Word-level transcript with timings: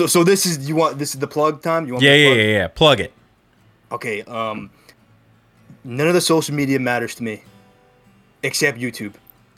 So 0.00 0.06
so 0.06 0.24
this 0.24 0.46
is 0.46 0.66
you 0.66 0.76
want 0.76 0.98
this 0.98 1.12
is 1.12 1.20
the 1.20 1.26
plug 1.26 1.60
time. 1.60 1.86
You 1.86 1.92
want 1.92 2.02
Yeah, 2.02 2.14
yeah, 2.14 2.32
yeah, 2.32 2.42
yeah. 2.58 2.68
Plug 2.68 3.00
it. 3.00 3.12
Okay. 3.92 4.22
Um, 4.22 4.70
none 5.84 6.08
of 6.08 6.14
the 6.14 6.22
social 6.22 6.54
media 6.54 6.78
matters 6.78 7.14
to 7.16 7.22
me, 7.22 7.42
except 8.42 8.78
YouTube. 8.78 9.12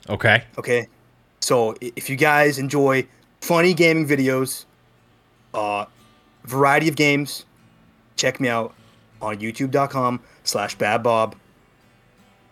Okay. 0.09 0.43
Okay. 0.59 0.89
So 1.39 1.77
if 1.81 2.11
you 2.11 2.17
guys 2.17 2.59
enjoy 2.59 3.07
funny 3.41 3.73
gaming 3.73 4.05
videos, 4.05 4.65
uh, 5.55 5.85
variety 6.43 6.89
of 6.89 6.97
games, 6.97 7.45
check 8.17 8.41
me 8.41 8.49
out 8.49 8.75
on 9.21 9.37
youtube.com 9.37 10.19
slash 10.43 10.77
baadbob. 10.77 11.35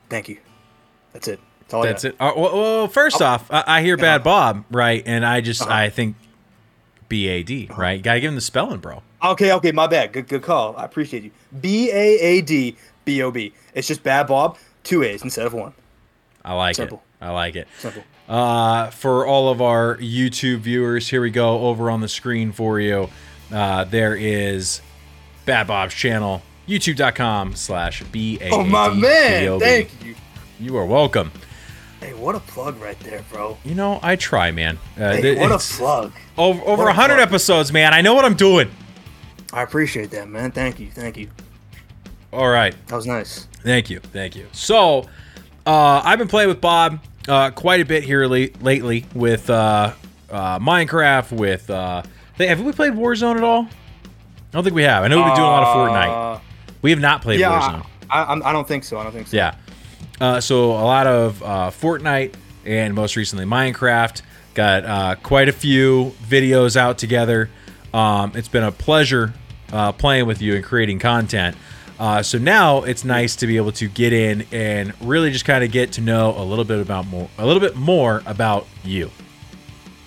Thank 0.08 0.28
you. 0.28 0.38
That's 1.12 1.26
it. 1.26 1.40
That's 1.62 1.74
all 1.74 1.82
That's 1.82 2.04
I 2.04 2.08
it. 2.10 2.16
Uh, 2.20 2.32
well, 2.36 2.56
well, 2.56 2.86
first 2.86 3.20
off, 3.20 3.50
I, 3.50 3.64
I 3.66 3.82
hear 3.82 3.96
Bad 3.96 4.22
Bob, 4.22 4.64
right? 4.70 5.02
And 5.04 5.26
I 5.26 5.40
just, 5.40 5.62
Uh-huh. 5.62 5.72
I 5.72 5.88
think 5.88 6.14
B 7.10 7.28
A 7.28 7.42
D, 7.42 7.68
right? 7.76 7.98
You 7.98 8.02
gotta 8.02 8.20
give 8.20 8.28
him 8.28 8.36
the 8.36 8.40
spelling, 8.40 8.78
bro. 8.80 9.02
Okay, 9.22 9.52
okay, 9.52 9.72
my 9.72 9.86
bad. 9.86 10.14
Good 10.14 10.28
good 10.28 10.42
call. 10.42 10.74
I 10.78 10.84
appreciate 10.86 11.24
you. 11.24 11.30
B 11.60 11.90
A 11.90 12.18
A 12.20 12.40
D 12.40 12.76
B 13.04 13.20
O 13.22 13.30
B. 13.30 13.52
It's 13.74 13.86
just 13.86 14.02
Baad 14.02 14.28
Bob, 14.28 14.56
two 14.84 15.02
A's 15.02 15.22
instead 15.22 15.44
of 15.44 15.52
one. 15.52 15.74
I 16.42 16.54
like 16.54 16.76
Simple. 16.76 17.02
it. 17.20 17.24
I 17.24 17.30
like 17.32 17.56
it. 17.56 17.68
Simple. 17.80 18.02
Uh, 18.26 18.88
for 18.90 19.26
all 19.26 19.50
of 19.50 19.60
our 19.60 19.96
YouTube 19.96 20.60
viewers, 20.60 21.10
here 21.10 21.20
we 21.20 21.30
go 21.30 21.66
over 21.66 21.90
on 21.90 22.00
the 22.00 22.08
screen 22.08 22.52
for 22.52 22.80
you. 22.80 23.10
Uh, 23.52 23.84
there 23.84 24.14
is 24.14 24.80
Baad 25.46 25.66
Bob's 25.66 25.94
channel, 25.94 26.42
youtube.com 26.68 27.56
slash 27.56 28.04
B 28.04 28.38
A. 28.40 28.50
Oh 28.50 28.64
my 28.64 28.88
man, 28.88 29.58
thank 29.58 29.90
you. 30.04 30.14
You 30.60 30.76
are 30.76 30.86
welcome. 30.86 31.32
Hey, 32.00 32.14
what 32.14 32.34
a 32.34 32.40
plug 32.40 32.80
right 32.80 32.98
there, 33.00 33.22
bro. 33.30 33.58
You 33.64 33.74
know, 33.74 34.00
I 34.02 34.16
try, 34.16 34.50
man. 34.52 34.78
Uh, 34.96 35.12
Hey, 35.14 35.20
th- 35.22 35.38
what 35.38 35.52
a 35.52 35.58
plug. 35.58 36.12
over 36.38 36.60
over 36.62 36.82
a 36.84 36.86
100 36.86 37.14
plug. 37.16 37.28
episodes, 37.28 37.72
man. 37.72 37.92
I 37.92 38.00
know 38.00 38.14
what 38.14 38.24
I'm 38.24 38.34
doing. 38.34 38.70
I 39.52 39.62
appreciate 39.62 40.10
that, 40.12 40.28
man. 40.28 40.50
Thank 40.52 40.80
you. 40.80 40.90
Thank 40.90 41.16
you. 41.16 41.28
All 42.32 42.48
right. 42.48 42.74
That 42.86 42.96
was 42.96 43.06
nice. 43.06 43.48
Thank 43.62 43.90
you, 43.90 43.98
thank 44.00 44.34
you. 44.36 44.46
So, 44.52 45.04
uh, 45.66 46.00
I've 46.04 46.18
been 46.18 46.28
playing 46.28 46.48
with 46.48 46.60
Bob 46.60 47.00
uh, 47.28 47.50
quite 47.50 47.80
a 47.80 47.84
bit 47.84 48.04
here 48.04 48.24
le- 48.26 48.48
lately 48.62 49.04
with 49.14 49.50
uh, 49.50 49.92
uh, 50.30 50.58
Minecraft. 50.58 51.32
With 51.32 51.68
uh, 51.68 52.02
have 52.38 52.60
we 52.62 52.72
played 52.72 52.92
Warzone 52.94 53.36
at 53.36 53.44
all? 53.44 53.64
I 53.64 53.68
don't 54.52 54.64
think 54.64 54.74
we 54.74 54.84
have. 54.84 55.04
I 55.04 55.08
know 55.08 55.16
we've 55.18 55.26
been 55.26 55.34
doing 55.36 55.46
a 55.48 55.50
lot 55.50 55.62
of 55.64 55.76
Fortnite. 55.76 56.40
We 56.82 56.90
have 56.90 57.00
not 57.00 57.20
played 57.22 57.40
yeah, 57.40 57.60
Warzone. 57.60 57.86
I, 58.08 58.22
I, 58.22 58.48
I 58.50 58.52
don't 58.52 58.66
think 58.66 58.84
so. 58.84 58.98
I 58.98 59.02
don't 59.02 59.12
think 59.12 59.26
so. 59.28 59.36
Yeah. 59.36 59.54
Uh, 60.20 60.40
so 60.40 60.72
a 60.72 60.84
lot 60.84 61.06
of 61.06 61.42
uh, 61.42 61.70
Fortnite 61.70 62.34
and 62.64 62.94
most 62.94 63.16
recently 63.16 63.44
Minecraft. 63.44 64.22
Got 64.54 64.84
uh, 64.84 65.14
quite 65.22 65.48
a 65.48 65.52
few 65.52 66.12
videos 66.22 66.76
out 66.76 66.98
together. 66.98 67.48
Um, 67.94 68.32
it's 68.34 68.48
been 68.48 68.64
a 68.64 68.72
pleasure 68.72 69.32
uh, 69.72 69.92
playing 69.92 70.26
with 70.26 70.42
you 70.42 70.54
and 70.56 70.64
creating 70.64 70.98
content. 70.98 71.56
Uh, 71.98 72.22
so 72.22 72.38
now 72.38 72.82
it's 72.82 73.04
nice 73.04 73.36
to 73.36 73.46
be 73.46 73.56
able 73.56 73.72
to 73.72 73.86
get 73.86 74.12
in 74.12 74.46
and 74.52 74.94
really 75.02 75.30
just 75.30 75.44
kind 75.44 75.62
of 75.62 75.70
get 75.70 75.92
to 75.92 76.00
know 76.00 76.34
a 76.36 76.42
little 76.42 76.64
bit 76.64 76.80
about 76.80 77.06
more, 77.06 77.28
a 77.38 77.46
little 77.46 77.60
bit 77.60 77.76
more 77.76 78.22
about 78.26 78.66
you. 78.82 79.10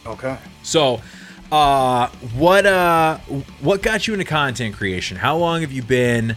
Okay. 0.06 0.38
So, 0.64 1.02
uh, 1.52 2.08
what 2.36 2.66
uh, 2.66 3.17
what 3.61 3.84
got 3.84 4.08
you 4.08 4.14
into 4.14 4.25
content 4.25 4.75
creation? 4.75 5.17
How 5.17 5.38
long 5.38 5.61
have 5.61 5.72
you 5.72 5.84
been 5.84 6.36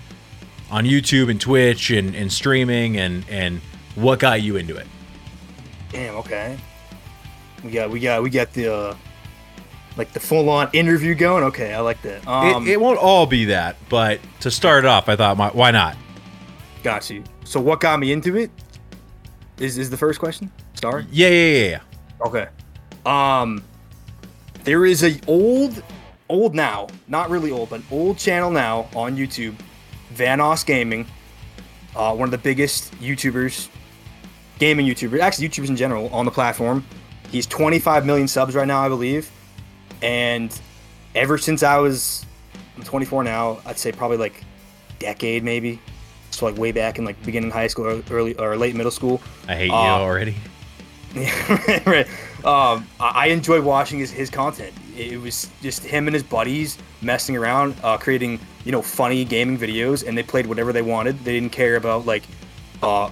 on 0.71 0.85
YouTube 0.85 1.31
and 1.31 1.41
Twitch 1.41 1.91
and, 1.91 2.15
and 2.15 2.33
streaming, 2.33 2.97
and 2.97 3.25
and 3.29 3.61
what 3.95 4.19
got 4.19 4.43
you 4.43 4.57
into 4.57 4.77
it? 4.77 4.87
Damn. 5.91 6.17
Okay. 6.17 6.59
We 7.65 7.71
got 7.71 7.91
we 7.91 8.01
got 8.01 8.23
we 8.23 8.31
got 8.31 8.53
the 8.53 8.75
uh, 8.75 8.97
like 9.97 10.13
the 10.13 10.21
full 10.21 10.49
on 10.49 10.69
interview 10.73 11.15
going. 11.15 11.45
Okay, 11.45 11.75
I 11.75 11.81
like 11.81 12.03
that. 12.03 12.27
Um, 12.29 12.67
it, 12.67 12.73
it 12.73 12.81
won't 12.81 12.99
all 12.99 13.27
be 13.27 13.47
that, 13.47 13.77
but 13.89 14.21
to 14.41 14.51
start 14.51 14.85
it 14.85 14.89
off, 14.89 15.09
I 15.09 15.17
thought, 15.17 15.37
my, 15.37 15.49
why 15.49 15.71
not? 15.71 15.97
got 16.87 17.11
you. 17.11 17.25
So 17.45 17.59
what 17.59 17.81
got 17.81 17.99
me 17.99 18.13
into 18.13 18.37
it? 18.37 18.51
Is 19.59 19.77
is 19.77 19.91
the 19.91 19.97
first 19.97 20.21
question? 20.21 20.53
Sorry. 20.75 21.05
Yeah, 21.11 21.29
yeah, 21.29 21.59
yeah, 21.59 21.69
yeah. 21.69 22.27
Okay. 22.27 22.49
Um, 23.05 23.65
there 24.63 24.87
is 24.87 25.03
a 25.03 25.19
old, 25.27 25.83
old 26.29 26.55
now, 26.55 26.87
not 27.09 27.29
really 27.29 27.51
old, 27.51 27.71
but 27.71 27.81
old 27.91 28.19
channel 28.19 28.51
now 28.53 28.89
on 28.95 29.17
YouTube, 29.17 29.57
Vanoss 30.17 30.65
Gaming. 30.65 31.07
Uh, 31.95 32.15
one 32.15 32.27
of 32.27 32.31
the 32.31 32.39
biggest 32.39 32.93
YouTubers, 33.01 33.69
gaming 34.59 34.87
YouTubers, 34.87 35.21
actually 35.21 35.49
YouTubers 35.49 35.69
in 35.69 35.77
general 35.77 36.09
on 36.11 36.25
the 36.27 36.31
platform. 36.31 36.85
He's 37.31 37.47
25 37.47 38.05
million 38.05 38.29
subs 38.29 38.55
right 38.55 38.67
now, 38.69 38.81
I 38.83 38.89
believe. 38.89 39.31
And 40.03 40.59
ever 41.15 41.39
since 41.39 41.63
I 41.63 41.79
was, 41.79 42.25
I'm 42.77 42.83
24 42.85 43.25
now, 43.25 43.61
I'd 43.65 43.79
say 43.79 43.93
probably 43.93 44.19
like 44.19 44.45
decade 44.99 45.43
maybe. 45.43 45.81
So 46.31 46.45
like 46.45 46.59
way 46.59 46.71
back 46.71 46.99
in 46.99 47.05
like 47.07 47.23
beginning 47.25 47.51
high 47.51 47.67
school 47.69 47.87
or 47.87 48.03
early 48.11 48.37
or 48.39 48.57
late 48.59 48.75
middle 48.77 48.93
school. 48.93 49.23
I 49.49 49.57
hate 49.57 49.67
you 49.69 49.73
Uh, 49.73 49.99
already. 49.99 50.37
Yeah, 51.15 51.83
right. 51.87 52.07
Um, 52.45 52.87
I 53.01 53.29
enjoy 53.29 53.63
watching 53.63 53.99
his, 53.99 54.11
his 54.11 54.29
content. 54.29 54.75
It 54.97 55.21
was 55.21 55.51
just 55.63 55.85
him 55.85 56.07
and 56.09 56.15
his 56.15 56.23
buddies 56.23 56.79
messing 57.03 57.37
around, 57.37 57.77
uh, 57.83 57.97
creating 57.97 58.41
you 58.65 58.73
know 58.73 58.83
funny 58.83 59.25
gaming 59.25 59.59
videos, 59.59 60.07
and 60.07 60.17
they 60.17 60.23
played 60.23 60.47
whatever 60.47 60.73
they 60.73 60.83
wanted. 60.83 61.19
They 61.25 61.33
didn't 61.33 61.53
care 61.53 61.77
about 61.77 62.07
like 62.07 62.25
uh, 62.83 63.11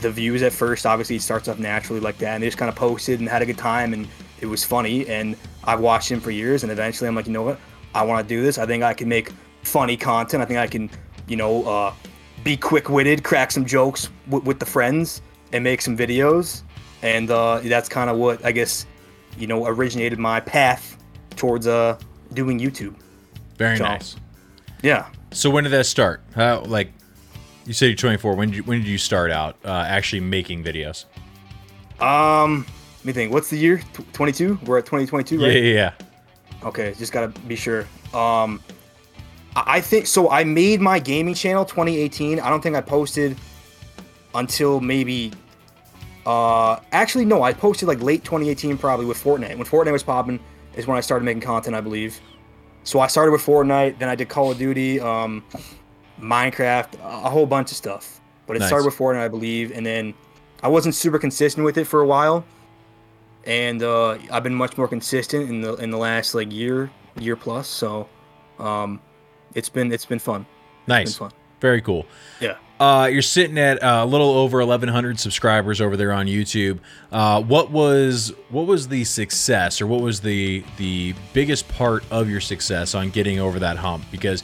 the 0.00 0.10
views 0.10 0.42
at 0.42 0.52
first. 0.52 0.86
Obviously, 0.86 1.16
it 1.16 1.22
starts 1.22 1.48
off 1.48 1.58
naturally 1.58 2.00
like 2.00 2.18
that, 2.18 2.34
and 2.34 2.42
they 2.42 2.46
just 2.46 2.58
kind 2.58 2.68
of 2.68 2.76
posted 2.76 3.20
and 3.20 3.28
had 3.28 3.42
a 3.42 3.46
good 3.46 3.58
time, 3.58 3.92
and 3.92 4.08
it 4.40 4.46
was 4.46 4.64
funny. 4.64 5.06
And 5.08 5.36
I've 5.64 5.80
watched 5.80 6.10
him 6.10 6.20
for 6.20 6.30
years, 6.30 6.62
and 6.62 6.72
eventually, 6.72 7.08
I'm 7.08 7.14
like, 7.14 7.26
you 7.26 7.32
know 7.32 7.42
what? 7.42 7.58
I 7.94 8.02
want 8.02 8.26
to 8.26 8.34
do 8.34 8.42
this. 8.42 8.58
I 8.58 8.66
think 8.66 8.82
I 8.82 8.94
can 8.94 9.08
make 9.08 9.32
funny 9.62 9.96
content. 9.96 10.42
I 10.42 10.46
think 10.46 10.58
I 10.58 10.66
can, 10.66 10.90
you 11.26 11.36
know, 11.36 11.64
uh, 11.64 11.94
be 12.44 12.56
quick-witted, 12.56 13.24
crack 13.24 13.50
some 13.50 13.64
jokes 13.64 14.10
with 14.28 14.58
the 14.58 14.66
friends, 14.66 15.22
and 15.52 15.64
make 15.64 15.80
some 15.80 15.96
videos 15.96 16.62
and 17.02 17.30
uh, 17.30 17.60
that's 17.60 17.88
kind 17.88 18.10
of 18.10 18.16
what 18.16 18.44
I 18.44 18.52
guess 18.52 18.86
you 19.38 19.46
know 19.46 19.66
originated 19.66 20.18
my 20.18 20.40
path 20.40 20.96
towards 21.36 21.66
uh 21.66 21.98
doing 22.32 22.58
YouTube. 22.58 22.94
Very 23.56 23.76
so- 23.78 23.84
nice. 23.84 24.16
Yeah. 24.82 25.06
So 25.32 25.50
when 25.50 25.64
did 25.64 25.70
that 25.70 25.86
start? 25.86 26.22
How 26.34 26.60
like 26.60 26.92
you 27.66 27.72
said 27.72 27.86
you're 27.86 27.96
24. 27.96 28.36
When 28.36 28.48
did 28.50 28.56
you, 28.58 28.62
when 28.62 28.78
did 28.78 28.86
you 28.88 28.98
start 28.98 29.30
out 29.32 29.56
uh, 29.64 29.70
actually 29.88 30.20
making 30.20 30.62
videos? 30.62 31.04
Um, 32.00 32.64
let 32.98 33.04
me 33.04 33.12
think. 33.12 33.32
What's 33.32 33.50
the 33.50 33.56
year? 33.58 33.80
22. 34.12 34.60
We're 34.64 34.78
at 34.78 34.86
2022, 34.86 35.36
Yeah, 35.38 35.46
right? 35.48 35.56
yeah, 35.56 35.72
yeah. 35.72 35.92
Okay, 36.68 36.94
just 36.96 37.12
gotta 37.12 37.28
be 37.40 37.56
sure. 37.56 37.80
Um, 38.14 38.60
I 39.56 39.76
I 39.78 39.80
think 39.80 40.06
so. 40.06 40.30
I 40.30 40.44
made 40.44 40.80
my 40.80 40.98
gaming 40.98 41.34
channel 41.34 41.64
2018. 41.64 42.38
I 42.38 42.48
don't 42.50 42.62
think 42.62 42.76
I 42.76 42.80
posted 42.80 43.36
until 44.34 44.80
maybe. 44.80 45.32
Uh, 46.26 46.80
actually, 46.92 47.24
no. 47.24 47.42
I 47.42 47.52
posted 47.52 47.86
like 47.88 48.00
late 48.02 48.24
2018, 48.24 48.76
probably 48.78 49.06
with 49.06 49.22
Fortnite. 49.22 49.56
When 49.56 49.66
Fortnite 49.66 49.92
was 49.92 50.02
popping, 50.02 50.40
is 50.74 50.86
when 50.86 50.98
I 50.98 51.00
started 51.00 51.24
making 51.24 51.42
content, 51.42 51.74
I 51.76 51.80
believe. 51.80 52.20
So 52.84 53.00
I 53.00 53.06
started 53.06 53.32
with 53.32 53.40
Fortnite, 53.40 53.98
then 53.98 54.08
I 54.08 54.14
did 54.14 54.28
Call 54.28 54.50
of 54.50 54.58
Duty, 54.58 55.00
um, 55.00 55.42
Minecraft, 56.20 56.94
a 57.02 57.30
whole 57.30 57.46
bunch 57.46 57.70
of 57.70 57.76
stuff. 57.76 58.20
But 58.46 58.56
it 58.56 58.60
Nice. 58.60 58.68
started 58.68 58.86
with 58.86 58.96
Fortnite, 58.96 59.22
I 59.22 59.28
believe, 59.28 59.72
and 59.72 59.84
then 59.86 60.14
I 60.62 60.68
wasn't 60.68 60.94
super 60.94 61.18
consistent 61.18 61.64
with 61.64 61.78
it 61.78 61.84
for 61.86 62.00
a 62.00 62.06
while 62.06 62.44
and 63.44 63.80
uh, 63.82 64.18
I've 64.32 64.42
been 64.42 64.54
much 64.56 64.76
more 64.76 64.88
consistent 64.88 65.48
in 65.48 65.60
the 65.60 65.74
in 65.76 65.90
the 65.90 65.96
last 65.98 66.34
like 66.34 66.52
year 66.52 66.90
year 67.16 67.36
plus. 67.36 67.68
So 67.68 68.08
um, 68.58 69.00
it's 69.54 69.68
been 69.68 69.92
it's 69.92 70.04
been 70.04 70.18
fun. 70.18 70.46
It's 70.80 70.88
Nice. 70.88 71.18
been 71.18 71.28
fun. 71.30 71.38
Very 71.66 71.80
cool. 71.82 72.06
Yeah. 72.40 72.58
Uh, 72.78 73.08
you're 73.10 73.22
sitting 73.22 73.58
at 73.58 73.82
uh, 73.82 74.02
a 74.04 74.06
little 74.06 74.28
over 74.30 74.58
1,100 74.58 75.18
subscribers 75.18 75.80
over 75.80 75.96
there 75.96 76.12
on 76.12 76.26
YouTube. 76.26 76.78
Uh, 77.10 77.42
what 77.42 77.72
was 77.72 78.32
what 78.50 78.66
was 78.68 78.86
the 78.86 79.02
success, 79.02 79.80
or 79.80 79.88
what 79.88 80.00
was 80.00 80.20
the 80.20 80.62
the 80.76 81.12
biggest 81.32 81.66
part 81.68 82.04
of 82.12 82.30
your 82.30 82.40
success 82.40 82.94
on 82.94 83.10
getting 83.10 83.40
over 83.40 83.58
that 83.58 83.78
hump? 83.78 84.04
Because 84.12 84.42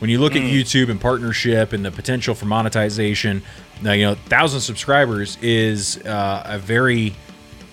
when 0.00 0.10
you 0.10 0.18
look 0.18 0.34
at 0.34 0.42
YouTube 0.42 0.90
and 0.90 1.00
partnership 1.00 1.72
and 1.72 1.84
the 1.84 1.92
potential 1.92 2.34
for 2.34 2.46
monetization, 2.46 3.40
now 3.82 3.92
you 3.92 4.04
know 4.06 4.14
thousand 4.14 4.62
subscribers 4.62 5.38
is 5.40 5.98
uh, 6.06 6.42
a 6.46 6.58
very 6.58 7.14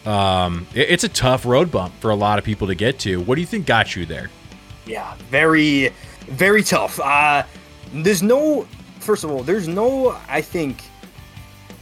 um, 0.06 0.68
it- 0.76 0.90
it's 0.92 1.04
a 1.06 1.10
tough 1.10 1.44
road 1.46 1.72
bump 1.72 1.94
for 2.00 2.12
a 2.12 2.16
lot 2.16 2.38
of 2.38 2.46
people 2.46 2.68
to 2.68 2.76
get 2.76 3.00
to. 3.00 3.20
What 3.22 3.34
do 3.36 3.42
you 3.42 3.48
think 3.48 3.66
got 3.66 3.96
you 3.96 4.06
there? 4.06 4.30
Yeah. 4.86 5.16
Very 5.32 5.92
very 6.28 6.62
tough. 6.64 7.00
Uh, 7.00 7.44
there's 7.94 8.22
no 8.24 8.68
first 9.02 9.24
of 9.24 9.32
all 9.32 9.44
there's 9.44 9.68
no 9.68 10.18
I 10.30 10.42
think 10.42 10.84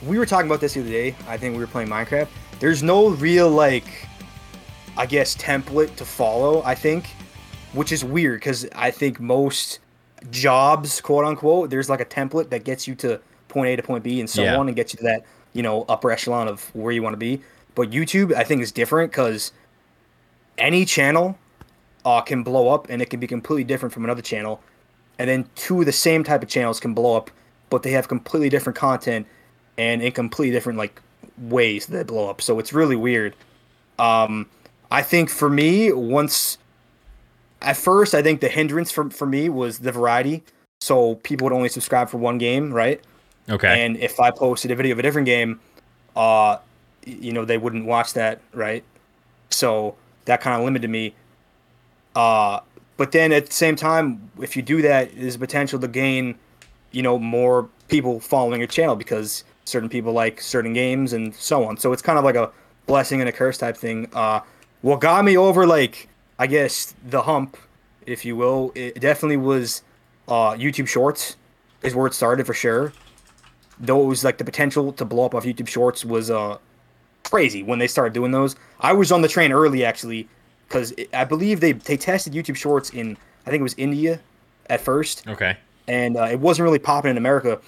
we 0.05 0.17
were 0.17 0.25
talking 0.25 0.47
about 0.47 0.61
this 0.61 0.73
the 0.73 0.81
other 0.81 0.89
day. 0.89 1.15
I 1.27 1.37
think 1.37 1.53
we 1.55 1.59
were 1.61 1.67
playing 1.67 1.89
Minecraft. 1.89 2.27
There's 2.59 2.81
no 2.83 3.09
real 3.09 3.49
like 3.49 4.07
I 4.97 5.05
guess 5.05 5.35
template 5.35 5.95
to 5.97 6.05
follow. 6.05 6.61
I 6.63 6.75
think, 6.75 7.07
which 7.73 7.91
is 7.91 8.03
weird 8.03 8.39
because 8.39 8.67
I 8.75 8.91
think 8.91 9.19
most 9.19 9.79
jobs, 10.31 10.99
quote 11.01 11.25
unquote, 11.25 11.69
there's 11.69 11.89
like 11.89 12.01
a 12.01 12.05
template 12.05 12.49
that 12.49 12.63
gets 12.63 12.87
you 12.87 12.95
to 12.95 13.19
point 13.47 13.67
A 13.69 13.75
to 13.75 13.83
point 13.83 14.03
B 14.03 14.19
and 14.19 14.29
so 14.29 14.43
Yeah. 14.43 14.57
on, 14.57 14.67
and 14.67 14.75
gets 14.75 14.93
you 14.93 14.97
to 14.97 15.03
that 15.03 15.25
you 15.53 15.63
know 15.63 15.85
upper 15.89 16.11
echelon 16.11 16.47
of 16.47 16.63
where 16.75 16.91
you 16.91 17.01
want 17.03 17.13
to 17.13 17.17
be. 17.17 17.41
But 17.75 17.91
YouTube, 17.91 18.33
I 18.33 18.43
think, 18.43 18.61
is 18.61 18.71
different 18.71 19.11
because 19.11 19.53
any 20.57 20.83
channel 20.85 21.37
uh, 22.03 22.21
can 22.21 22.43
blow 22.43 22.69
up 22.69 22.87
and 22.89 23.01
it 23.01 23.09
can 23.09 23.19
be 23.19 23.27
completely 23.27 23.63
different 23.63 23.93
from 23.93 24.03
another 24.03 24.21
channel, 24.21 24.61
and 25.19 25.29
then 25.29 25.47
two 25.55 25.81
of 25.81 25.85
the 25.85 25.91
same 25.91 26.23
type 26.23 26.41
of 26.41 26.49
channels 26.49 26.79
can 26.79 26.93
blow 26.93 27.15
up, 27.15 27.29
but 27.69 27.83
they 27.83 27.91
have 27.91 28.07
completely 28.07 28.49
different 28.49 28.77
content 28.77 29.27
and 29.77 30.01
in 30.01 30.11
completely 30.11 30.51
different 30.51 30.79
like 30.79 31.01
ways 31.37 31.85
that 31.85 31.97
they 31.97 32.03
blow 32.03 32.29
up. 32.29 32.41
So 32.41 32.57
it's 32.57 32.73
really 32.73 32.95
weird. 32.95 33.35
Um, 33.99 34.47
I 34.89 35.03
think 35.03 35.29
for 35.29 35.49
me, 35.49 35.91
once 35.91 36.57
at 37.61 37.77
first, 37.77 38.15
I 38.15 38.23
think 38.23 38.39
the 38.39 38.47
hindrance 38.47 38.91
for 38.91 39.09
for 39.09 39.27
me 39.27 39.49
was 39.49 39.79
the 39.79 39.91
variety. 39.91 40.43
So 40.81 41.15
people 41.15 41.45
would 41.45 41.53
only 41.53 41.69
subscribe 41.69 42.09
for 42.09 42.17
one 42.17 42.37
game, 42.37 42.73
right? 42.73 43.01
Okay. 43.49 43.83
And 43.85 43.97
if 43.97 44.19
I 44.19 44.31
posted 44.31 44.71
a 44.71 44.75
video 44.75 44.93
of 44.93 44.99
a 44.99 45.01
different 45.01 45.25
game, 45.25 45.59
uh, 46.15 46.57
you 47.05 47.33
know, 47.33 47.43
they 47.43 47.57
wouldn't 47.57 47.85
watch 47.85 48.13
that, 48.13 48.39
right? 48.53 48.83
So 49.49 49.95
that 50.25 50.39
kind 50.39 50.57
of 50.57 50.63
limited 50.63 50.89
me. 50.89 51.13
Uh, 52.15 52.61
but 52.99 53.13
then 53.13 53.31
at 53.31 53.45
the 53.45 53.53
same 53.53 53.77
time, 53.77 54.29
if 54.41 54.57
you 54.57 54.61
do 54.61 54.81
that, 54.81 55.15
there's 55.15 55.37
potential 55.37 55.79
to 55.79 55.87
gain, 55.87 56.37
you 56.91 57.01
know, 57.01 57.17
more 57.17 57.69
people 57.87 58.19
following 58.19 58.59
your 58.59 58.67
channel 58.67 58.97
because 58.97 59.45
certain 59.63 59.87
people 59.87 60.11
like 60.11 60.41
certain 60.41 60.73
games 60.73 61.13
and 61.13 61.33
so 61.33 61.63
on. 61.63 61.77
So 61.77 61.93
it's 61.93 62.01
kind 62.01 62.19
of 62.19 62.25
like 62.25 62.35
a 62.35 62.51
blessing 62.87 63.21
and 63.21 63.29
a 63.29 63.31
curse 63.31 63.57
type 63.57 63.77
thing. 63.77 64.09
Uh, 64.11 64.41
what 64.81 64.99
got 64.99 65.23
me 65.23 65.37
over, 65.37 65.65
like, 65.65 66.09
I 66.39 66.47
guess 66.47 66.93
the 67.07 67.21
hump, 67.21 67.55
if 68.05 68.25
you 68.25 68.35
will, 68.35 68.73
it 68.75 68.99
definitely 68.99 69.37
was 69.37 69.81
uh, 70.27 70.55
YouTube 70.55 70.89
Shorts 70.89 71.37
is 71.81 71.95
where 71.95 72.05
it 72.05 72.13
started 72.13 72.45
for 72.45 72.53
sure. 72.53 72.91
Those 73.79 74.25
like 74.25 74.39
the 74.39 74.43
potential 74.43 74.91
to 74.91 75.05
blow 75.05 75.25
up 75.25 75.33
off 75.33 75.45
YouTube 75.45 75.69
Shorts 75.69 76.03
was 76.03 76.29
uh 76.29 76.57
crazy 77.23 77.63
when 77.63 77.79
they 77.79 77.87
started 77.87 78.11
doing 78.11 78.31
those. 78.31 78.57
I 78.81 78.91
was 78.91 79.09
on 79.09 79.21
the 79.21 79.29
train 79.29 79.53
early 79.53 79.85
actually 79.85 80.27
because 80.69 80.93
I 81.13 81.25
believe 81.25 81.59
they 81.59 81.73
they 81.73 81.97
tested 81.97 82.33
YouTube 82.33 82.55
Shorts 82.55 82.91
in 82.91 83.17
I 83.45 83.49
think 83.49 83.59
it 83.59 83.63
was 83.63 83.75
India 83.77 84.19
at 84.69 84.79
first, 84.79 85.27
okay. 85.27 85.57
and 85.87 86.15
uh, 86.15 86.25
it 86.25 86.39
wasn't 86.39 86.63
really 86.65 86.79
popping 86.79 87.11
in 87.11 87.17
America. 87.17 87.59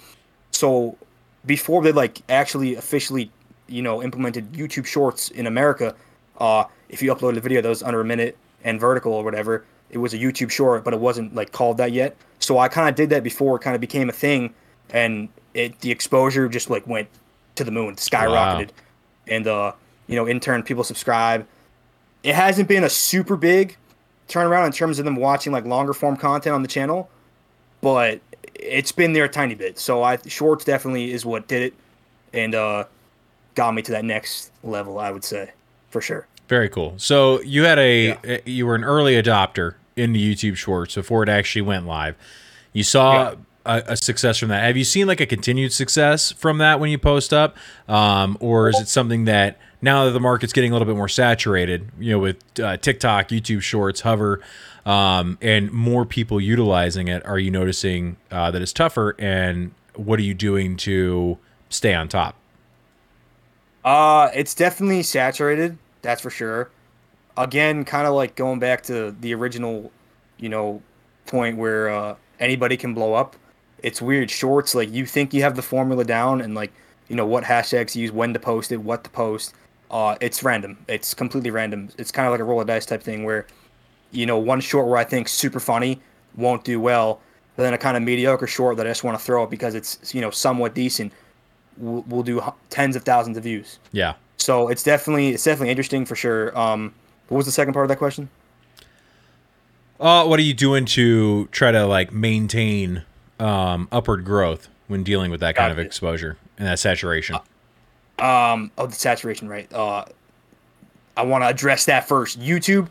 So 0.52 0.96
before 1.44 1.82
they 1.82 1.92
like 1.92 2.22
actually 2.28 2.76
officially 2.76 3.30
you 3.66 3.82
know 3.82 4.02
implemented 4.02 4.52
YouTube 4.52 4.86
Shorts 4.86 5.30
in 5.30 5.46
America, 5.46 5.94
uh, 6.38 6.64
if 6.88 7.02
you 7.02 7.14
uploaded 7.14 7.36
a 7.38 7.40
video 7.40 7.60
that 7.60 7.68
was 7.68 7.82
under 7.82 8.00
a 8.00 8.04
minute 8.04 8.38
and 8.62 8.78
vertical 8.78 9.12
or 9.12 9.24
whatever, 9.24 9.64
it 9.90 9.98
was 9.98 10.14
a 10.14 10.18
YouTube 10.18 10.50
Short, 10.50 10.84
but 10.84 10.94
it 10.94 11.00
wasn't 11.00 11.34
like 11.34 11.50
called 11.52 11.76
that 11.78 11.92
yet. 11.92 12.16
So 12.38 12.58
I 12.58 12.68
kind 12.68 12.88
of 12.88 12.94
did 12.94 13.10
that 13.10 13.22
before 13.24 13.56
it 13.56 13.60
kind 13.60 13.74
of 13.74 13.80
became 13.80 14.08
a 14.08 14.12
thing, 14.12 14.54
and 14.90 15.28
it 15.54 15.80
the 15.80 15.90
exposure 15.90 16.48
just 16.48 16.70
like 16.70 16.86
went 16.86 17.08
to 17.56 17.64
the 17.64 17.72
moon, 17.72 17.96
skyrocketed, 17.96 18.70
and 19.26 19.46
uh, 19.46 19.72
you 20.06 20.16
know, 20.16 20.26
in 20.26 20.40
turn, 20.40 20.62
people 20.62 20.84
subscribe. 20.84 21.46
It 22.22 22.34
hasn't 22.34 22.68
been 22.68 22.84
a 22.84 22.90
super 22.90 23.36
big 23.36 23.76
turnaround 24.28 24.66
in 24.66 24.72
terms 24.72 24.98
of 24.98 25.04
them 25.04 25.16
watching 25.16 25.52
like 25.52 25.64
longer 25.64 25.92
form 25.92 26.16
content 26.16 26.54
on 26.54 26.62
the 26.62 26.68
channel, 26.68 27.10
but 27.80 28.20
it's 28.54 28.92
been 28.92 29.12
there 29.12 29.24
a 29.24 29.28
tiny 29.28 29.54
bit. 29.54 29.78
So 29.78 30.02
I 30.02 30.18
shorts 30.26 30.64
definitely 30.64 31.12
is 31.12 31.26
what 31.26 31.48
did 31.48 31.62
it, 31.62 31.74
and 32.32 32.54
uh, 32.54 32.84
got 33.54 33.74
me 33.74 33.82
to 33.82 33.92
that 33.92 34.04
next 34.04 34.50
level. 34.62 34.98
I 34.98 35.10
would 35.10 35.24
say 35.24 35.50
for 35.90 36.00
sure. 36.00 36.26
Very 36.48 36.68
cool. 36.68 36.94
So 36.96 37.40
you 37.42 37.64
had 37.64 37.78
a 37.78 38.16
Yeah. 38.24 38.38
you 38.44 38.66
were 38.66 38.74
an 38.74 38.84
early 38.84 39.20
adopter 39.20 39.74
into 39.96 40.18
YouTube 40.18 40.56
Shorts 40.56 40.94
before 40.94 41.22
it 41.22 41.28
actually 41.28 41.62
went 41.62 41.86
live. 41.86 42.14
You 42.72 42.82
saw 42.84 43.34
a, 43.66 43.82
a 43.88 43.96
success 43.96 44.38
from 44.38 44.48
that. 44.48 44.62
Have 44.64 44.76
you 44.76 44.84
seen 44.84 45.06
like 45.06 45.20
a 45.20 45.26
continued 45.26 45.72
success 45.72 46.32
from 46.32 46.58
that 46.58 46.80
when 46.80 46.90
you 46.90 46.98
post 46.98 47.32
up, 47.32 47.56
um, 47.88 48.36
or 48.40 48.68
is 48.68 48.80
it 48.80 48.88
something 48.88 49.24
that 49.26 49.58
now 49.82 50.04
that 50.04 50.12
the 50.12 50.20
market's 50.20 50.52
getting 50.52 50.70
a 50.70 50.74
little 50.74 50.86
bit 50.86 50.96
more 50.96 51.08
saturated, 51.08 51.90
you 51.98 52.12
know, 52.12 52.20
with 52.20 52.38
uh, 52.60 52.76
TikTok, 52.76 53.28
YouTube 53.28 53.62
Shorts, 53.62 54.00
Hover, 54.00 54.40
um, 54.86 55.36
and 55.42 55.70
more 55.72 56.06
people 56.06 56.40
utilizing 56.40 57.08
it, 57.08 57.24
are 57.26 57.38
you 57.38 57.50
noticing 57.50 58.16
uh, 58.30 58.50
that 58.52 58.62
it's 58.62 58.72
tougher? 58.72 59.16
And 59.18 59.72
what 59.96 60.20
are 60.20 60.22
you 60.22 60.34
doing 60.34 60.76
to 60.78 61.36
stay 61.68 61.94
on 61.94 62.08
top? 62.08 62.36
Uh, 63.84 64.30
it's 64.32 64.54
definitely 64.54 65.02
saturated. 65.02 65.76
That's 66.02 66.20
for 66.20 66.30
sure. 66.30 66.70
Again, 67.36 67.84
kind 67.84 68.06
of 68.06 68.14
like 68.14 68.36
going 68.36 68.60
back 68.60 68.82
to 68.84 69.10
the 69.20 69.34
original, 69.34 69.90
you 70.38 70.48
know, 70.48 70.80
point 71.26 71.56
where 71.56 71.88
uh, 71.88 72.14
anybody 72.38 72.76
can 72.76 72.94
blow 72.94 73.14
up. 73.14 73.34
It's 73.82 74.00
weird. 74.00 74.30
Shorts, 74.30 74.76
like 74.76 74.92
you 74.92 75.06
think 75.06 75.34
you 75.34 75.42
have 75.42 75.56
the 75.56 75.62
formula 75.62 76.04
down, 76.04 76.40
and 76.40 76.54
like 76.54 76.72
you 77.08 77.16
know 77.16 77.26
what 77.26 77.42
hashtags 77.42 77.92
to 77.92 78.00
use, 78.00 78.12
when 78.12 78.32
to 78.32 78.38
post 78.38 78.70
it, 78.70 78.76
what 78.76 79.02
to 79.02 79.10
post. 79.10 79.54
Uh, 79.92 80.16
it's 80.20 80.42
random. 80.42 80.78
It's 80.88 81.12
completely 81.12 81.50
random. 81.50 81.90
It's 81.98 82.10
kind 82.10 82.26
of 82.26 82.32
like 82.32 82.40
a 82.40 82.44
roll 82.44 82.60
of 82.60 82.66
dice 82.66 82.86
type 82.86 83.02
thing 83.02 83.24
where, 83.24 83.46
you 84.10 84.24
know, 84.24 84.38
one 84.38 84.60
short 84.60 84.88
where 84.88 84.96
I 84.96 85.04
think 85.04 85.28
super 85.28 85.60
funny 85.60 86.00
won't 86.34 86.64
do 86.64 86.80
well, 86.80 87.20
but 87.56 87.64
then 87.64 87.74
a 87.74 87.78
kind 87.78 87.96
of 87.96 88.02
mediocre 88.02 88.46
short 88.46 88.78
that 88.78 88.86
I 88.86 88.90
just 88.90 89.04
want 89.04 89.18
to 89.18 89.24
throw 89.24 89.44
it 89.44 89.50
because 89.50 89.74
it's 89.74 90.14
you 90.14 90.20
know 90.20 90.30
somewhat 90.30 90.74
decent 90.74 91.12
will, 91.76 92.02
will 92.02 92.22
do 92.22 92.42
tens 92.70 92.96
of 92.96 93.04
thousands 93.04 93.36
of 93.36 93.44
views. 93.44 93.78
Yeah. 93.92 94.14
So 94.38 94.68
it's 94.68 94.82
definitely 94.82 95.30
it's 95.30 95.44
definitely 95.44 95.70
interesting 95.70 96.06
for 96.06 96.16
sure. 96.16 96.56
Um, 96.58 96.94
what 97.28 97.36
was 97.36 97.46
the 97.46 97.52
second 97.52 97.74
part 97.74 97.84
of 97.84 97.88
that 97.88 97.98
question? 97.98 98.28
Uh, 100.00 100.24
what 100.26 100.38
are 100.38 100.42
you 100.42 100.54
doing 100.54 100.84
to 100.84 101.46
try 101.52 101.70
to 101.70 101.86
like 101.86 102.12
maintain 102.12 103.04
um, 103.38 103.88
upward 103.92 104.24
growth 104.24 104.68
when 104.88 105.04
dealing 105.04 105.30
with 105.30 105.40
that 105.40 105.54
kind 105.54 105.70
of 105.70 105.78
it. 105.78 105.86
exposure 105.86 106.38
and 106.58 106.66
that 106.66 106.78
saturation? 106.78 107.36
Um, 108.22 108.70
oh, 108.78 108.86
the 108.86 108.94
saturation 108.94 109.48
rate. 109.48 109.72
Uh, 109.72 110.04
I 111.16 111.22
want 111.22 111.42
to 111.42 111.48
address 111.48 111.84
that 111.86 112.06
first. 112.06 112.40
YouTube, 112.40 112.88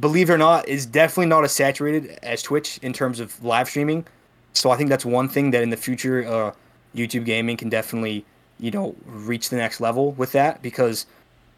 believe 0.00 0.28
it 0.28 0.34
or 0.34 0.38
not, 0.38 0.68
is 0.68 0.84
definitely 0.84 1.26
not 1.26 1.44
as 1.44 1.52
saturated 1.52 2.18
as 2.22 2.42
Twitch 2.42 2.78
in 2.82 2.92
terms 2.92 3.20
of 3.20 3.42
live 3.42 3.68
streaming. 3.68 4.04
So 4.52 4.70
I 4.70 4.76
think 4.76 4.90
that's 4.90 5.04
one 5.04 5.28
thing 5.28 5.52
that 5.52 5.62
in 5.62 5.70
the 5.70 5.76
future, 5.76 6.26
uh, 6.26 6.52
YouTube 6.94 7.24
gaming 7.24 7.56
can 7.56 7.68
definitely, 7.68 8.24
you 8.58 8.70
know, 8.70 8.96
reach 9.06 9.50
the 9.50 9.56
next 9.56 9.80
level 9.80 10.12
with 10.12 10.32
that 10.32 10.62
because 10.62 11.06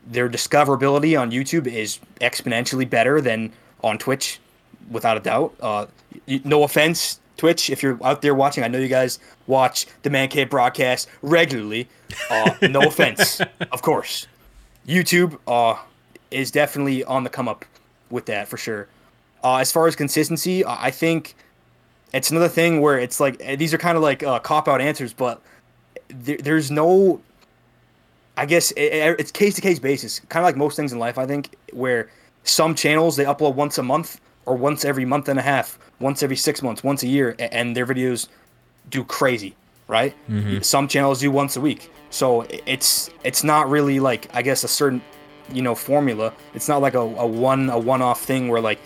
their 0.07 0.29
discoverability 0.29 1.19
on 1.19 1.31
YouTube 1.31 1.67
is 1.67 1.99
exponentially 2.21 2.89
better 2.89 3.21
than 3.21 3.53
on 3.83 3.99
Twitch, 3.99 4.39
without 4.91 5.17
a 5.17 5.21
doubt. 5.21 5.55
Uh, 5.61 5.87
no 6.45 6.63
offense, 6.63 7.21
Twitch, 7.38 7.70
if 7.70 7.82
you're 7.82 7.99
out 8.05 8.20
there 8.20 8.35
watching, 8.35 8.64
I 8.64 8.69
know 8.69 8.79
you 8.79 8.88
guys 8.88 9.19
watch 9.46 9.87
the 10.02 10.11
Man 10.11 10.29
Cave 10.29 10.50
broadcast 10.50 11.08
regularly. 11.23 11.88
Uh, 12.29 12.52
no 12.69 12.81
offense, 12.88 13.40
of 13.73 13.81
course. 13.81 14.26
YouTube 14.87 15.38
uh, 15.46 15.81
is 16.31 16.50
definitely 16.50 17.05
on 17.05 17.25
the 17.25 17.31
come 17.31 17.49
up 17.49 17.64
with 18.11 18.26
that 18.26 18.49
for 18.49 18.56
sure. 18.58 18.88
Uh, 19.43 19.56
as 19.56 19.70
far 19.70 19.87
as 19.87 19.94
consistency, 19.94 20.64
I 20.67 20.90
think 20.90 21.37
it's 22.12 22.30
another 22.30 22.49
thing 22.49 22.80
where 22.80 22.99
it's 22.99 23.21
like 23.21 23.37
eh, 23.40 23.54
these 23.54 23.73
are 23.73 23.78
kind 23.78 23.97
of 23.97 24.02
like 24.02 24.23
uh, 24.23 24.40
cop 24.40 24.66
out 24.66 24.80
answers, 24.80 25.12
but 25.12 25.40
there, 26.09 26.38
there's 26.38 26.71
no. 26.71 27.21
I 28.37 28.47
guess 28.47 28.71
it, 28.73 29.16
it's 29.18 29.30
case 29.30 29.54
to 29.57 29.61
case 29.61 29.78
basis, 29.78 30.21
kind 30.28 30.42
of 30.42 30.49
like 30.49 30.57
most 30.57 30.76
things 30.76 30.92
in 30.92 30.99
life. 30.99 31.18
I 31.18 31.26
think 31.26 31.54
where 31.73 32.11
some 32.42 32.75
channels 32.75 33.16
they 33.16 33.25
upload 33.25 33.54
once 33.54 33.78
a 33.78 33.83
month 33.83 34.21
or 34.49 34.57
once 34.57 34.85
every 34.85 35.05
month 35.05 35.28
and 35.28 35.38
a 35.38 35.43
half, 35.43 35.78
once 36.00 36.23
every 36.23 36.37
six 36.37 36.62
months, 36.62 36.83
once 36.83 37.02
a 37.02 37.07
year, 37.07 37.37
and 37.38 37.76
their 37.76 37.87
videos 37.87 38.28
do 38.90 39.05
crazy, 39.05 39.55
right? 39.88 40.14
Some 40.62 40.88
channels 40.88 41.21
do 41.21 41.31
once 41.31 41.57
a 41.57 41.61
week, 41.61 41.90
so 42.11 42.47
it's 42.67 43.11
it's 43.25 43.45
not 43.45 43.69
really 43.69 44.00
like 44.00 44.28
I 44.35 44.43
guess 44.43 44.64
a 44.64 44.69
certain 44.69 45.02
you 45.52 45.62
know 45.62 45.75
formula. 45.75 46.33
It's 46.55 46.69
not 46.69 46.81
like 46.81 46.95
a, 46.95 47.00
a 47.25 47.26
one 47.26 47.69
a 47.71 47.78
one 47.78 48.02
off 48.02 48.23
thing 48.25 48.49
where 48.49 48.61
like 48.61 48.81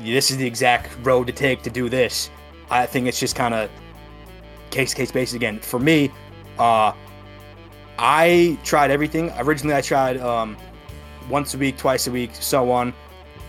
this 0.00 0.30
is 0.30 0.36
the 0.36 0.46
exact 0.46 0.90
road 1.06 1.26
to 1.26 1.32
take 1.32 1.62
to 1.62 1.70
do 1.70 1.88
this. 1.88 2.30
I 2.70 2.86
think 2.86 3.06
it's 3.06 3.18
just 3.18 3.34
kind 3.34 3.54
of 3.54 3.70
case 4.70 4.92
case 4.94 5.10
basis 5.10 5.34
again. 5.34 5.58
For 5.60 5.80
me, 5.80 6.10
uh, 6.58 6.92
I 7.98 8.58
tried 8.62 8.90
everything. 8.90 9.32
Originally, 9.38 9.74
I 9.74 9.80
tried 9.80 10.18
um, 10.18 10.56
once 11.30 11.54
a 11.54 11.58
week, 11.58 11.76
twice 11.78 12.06
a 12.06 12.10
week, 12.10 12.30
so 12.34 12.70
on. 12.70 12.92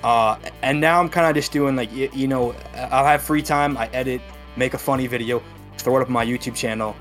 Uh, 0.03 0.37
and 0.61 0.79
now 0.79 0.99
I'm 0.99 1.09
kind 1.09 1.27
of 1.27 1.35
just 1.35 1.51
doing 1.51 1.75
like 1.75 1.91
you, 1.93 2.09
you 2.13 2.27
know, 2.27 2.55
I'll 2.75 3.05
have 3.05 3.21
free 3.21 3.41
time. 3.41 3.77
I 3.77 3.87
edit, 3.87 4.21
make 4.55 4.73
a 4.73 4.77
funny 4.77 5.07
video, 5.07 5.43
throw 5.77 5.97
it 5.97 6.01
up 6.01 6.07
on 6.07 6.13
my 6.13 6.25
YouTube 6.25 6.55
channel, 6.55 6.95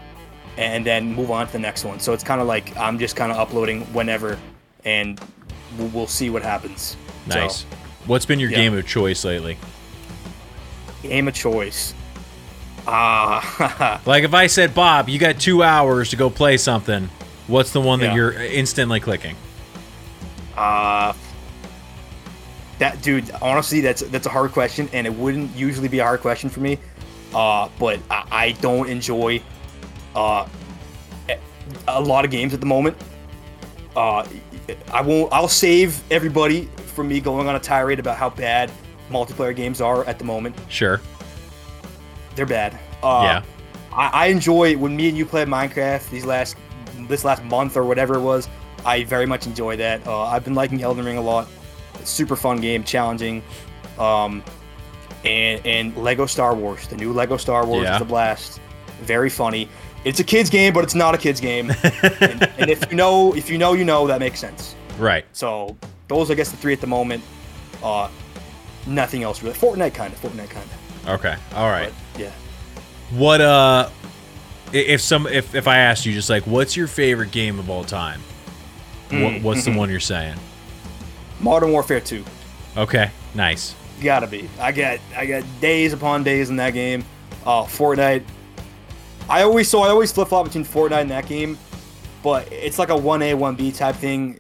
and 0.57 0.85
then 0.85 1.15
move 1.15 1.31
on 1.31 1.47
to 1.47 1.53
the 1.53 1.59
next 1.59 1.85
one. 1.85 2.01
So 2.01 2.13
it's 2.13 2.25
kind 2.25 2.41
of 2.41 2.47
like 2.47 2.77
I'm 2.77 2.99
just 2.99 3.15
kind 3.17 3.31
of 3.31 3.39
uploading 3.39 3.83
whenever, 3.93 4.39
and 4.85 5.21
we'll, 5.79 5.89
we'll 5.89 6.07
see 6.07 6.31
what 6.31 6.43
happens. 6.43 6.97
So, 7.29 7.39
Nice. 7.39 7.63
What's 8.07 8.27
been 8.27 8.41
your 8.41 8.51
yeah. 8.51 8.57
game 8.57 8.75
of 8.75 8.87
choice 8.87 9.25
lately? 9.25 9.59
game 11.03 11.29
of 11.29 11.35
choice. 11.35 11.95
Ah, 12.87 14.01
Like 14.07 14.25
if 14.25 14.35
I 14.35 14.47
said, 14.47 14.75
Bob, 14.75 15.09
you 15.09 15.19
got 15.19 15.39
two 15.39 15.63
hours 15.63 16.11
to 16.11 16.17
go 16.17 16.31
play 16.31 16.57
something, 16.57 17.09
what's 17.47 17.73
the 17.73 17.81
one 17.81 18.01
that 18.01 18.15
you're 18.15 18.33
instantly 18.33 18.99
clicking? 18.99 19.37
Uh, 20.57 21.13
that 22.79 23.03
dude, 23.03 23.31
honestly, 23.43 23.81
that's 23.81 24.03
that's 24.03 24.27
a 24.27 24.31
hard 24.31 24.53
question, 24.53 24.89
and 24.93 25.07
it 25.07 25.15
wouldn't 25.15 25.55
usually 25.57 25.89
be 25.89 25.99
a 25.99 26.05
hard 26.05 26.21
question 26.21 26.49
for 26.49 26.61
me. 26.61 26.79
Uh, 27.35 27.69
but 27.79 28.01
I, 28.11 28.25
I 28.31 28.53
don't 28.53 28.89
enjoy 28.89 29.43
uh 30.15 30.49
a 31.89 32.01
lot 32.01 32.25
of 32.25 32.31
games 32.31 32.55
at 32.55 32.61
the 32.61 32.67
moment. 32.67 32.97
Uh, 33.97 34.27
I 34.93 35.03
won't. 35.03 35.33
I'll 35.33 35.49
save 35.49 36.03
everybody 36.11 36.67
from 36.95 37.09
me 37.09 37.21
going 37.21 37.49
on 37.49 37.57
a 37.57 37.61
tirade 37.61 37.99
about 37.99 38.17
how 38.17 38.31
bad 38.31 38.71
multiplayer 39.11 39.55
games 39.55 39.81
are 39.81 40.05
at 40.05 40.19
the 40.19 40.25
moment. 40.25 40.57
Sure. 40.69 41.01
They're 42.35 42.47
bad. 42.47 42.79
Uh, 43.03 43.21
yeah. 43.25 43.43
I, 43.93 44.25
I 44.25 44.27
enjoy 44.27 44.77
when 44.77 44.97
me 44.97 45.09
and 45.09 45.17
you 45.17 45.27
played 45.27 45.49
Minecraft 45.49 46.09
these 46.11 46.25
last 46.25 46.57
this 47.09 47.25
last 47.25 47.43
month 47.45 47.77
or 47.77 47.85
whatever 47.85 48.15
it 48.15 48.21
was. 48.21 48.49
I 48.85 49.05
very 49.05 49.27
much 49.27 49.47
enjoy 49.47 49.77
that. 49.77 50.07
Uh, 50.07 50.23
I've 50.23 50.45
been 50.45 50.55
liking 50.55 50.83
Elden 50.83 51.05
Ring 51.05 51.17
a 51.17 51.23
lot. 51.23 51.49
Super 52.05 52.37
fun 52.37 52.61
game, 52.61 52.85
challenging. 52.85 53.43
Um, 53.99 54.43
and 55.25 55.65
and 55.67 55.97
Lego 55.97 56.27
Star 56.27 56.55
Wars, 56.55 56.87
the 56.87 56.97
new 56.97 57.13
Lego 57.13 57.37
Star 57.37 57.67
Wars 57.67 57.85
Yeah. 57.85 57.97
is 57.97 58.03
a 58.03 58.05
blast. 58.05 58.61
Very 59.03 59.31
funny. 59.31 59.69
It's 60.05 60.21
a 60.21 60.25
kids 60.25 60.49
game, 60.49 60.73
but 60.73 60.85
it's 60.85 60.95
not 60.95 61.15
a 61.15 61.19
kids 61.19 61.41
game. 61.41 61.71
and, 62.21 62.43
and 62.59 62.71
if 62.71 62.89
you 62.91 62.97
know, 62.97 63.35
if 63.35 63.51
you 63.51 63.59
know, 63.59 63.73
you 63.73 63.85
know 63.85 64.07
that 64.07 64.21
makes 64.21 64.39
sense. 64.39 64.75
Right. 64.99 65.25
So 65.33 65.77
those, 66.07 66.31
I 66.31 66.35
guess, 66.35 66.51
the 66.51 66.57
three 66.57 66.73
at 66.73 66.81
the 66.81 66.87
moment. 66.87 67.23
Uh, 67.83 68.09
nothing 68.87 69.23
else 69.23 69.43
really. 69.43 69.55
Fortnite 69.57 69.95
kind 69.95 70.13
of. 70.13 70.21
Fortnite 70.21 70.51
kind 70.51 70.65
of. 71.05 71.09
Okay. 71.21 71.37
All 71.55 71.69
right. 71.69 71.93
But 72.13 72.23
yeah. 72.23 72.33
What 73.13 73.41
uh 73.41 73.89
if 74.73 75.01
some 75.01 75.27
if 75.27 75.55
if 75.55 75.67
I 75.67 75.79
asked 75.79 76.05
you 76.07 76.13
just 76.13 76.29
like 76.31 76.47
what's 76.47 76.77
your 76.77 76.87
favorite 76.87 77.31
game 77.31 77.59
of 77.59 77.71
all 77.71 77.85
time? 77.85 78.21
Mm, 79.11 79.23
What, 79.25 79.43
what's 79.43 79.61
mm-hmm. 79.63 79.73
the 79.73 79.79
one 79.79 79.91
you're 79.91 80.01
saying? 80.01 80.37
Modern 81.41 81.73
Warfare 81.73 82.01
2. 82.01 82.25
Okay. 82.77 83.11
Nice. 83.35 83.75
Gotta 84.03 84.27
be. 84.27 84.49
I 84.61 84.71
got 84.73 84.99
I 85.17 85.27
got 85.27 85.43
days 85.61 85.93
upon 85.93 86.23
days 86.23 86.51
in 86.51 86.57
that 86.57 86.71
game. 86.73 87.05
Uh, 87.45 87.65
Fortnite. 87.65 88.23
I 89.29 89.43
always 89.43 89.69
so 89.69 89.83
I 89.83 89.89
always 89.89 90.13
flip 90.13 90.29
flop 90.29 90.45
between 90.47 90.65
Fortnite 90.65 91.01
and 91.03 91.11
that 91.11 91.27
game, 91.27 91.59
but 92.23 92.51
it's 92.53 92.79
like 92.79 92.91
a 92.91 92.97
one 92.97 93.23
A 93.23 93.35
one 93.35 93.57
B 93.57 93.73
type 93.73 93.97
thing. 93.97 94.39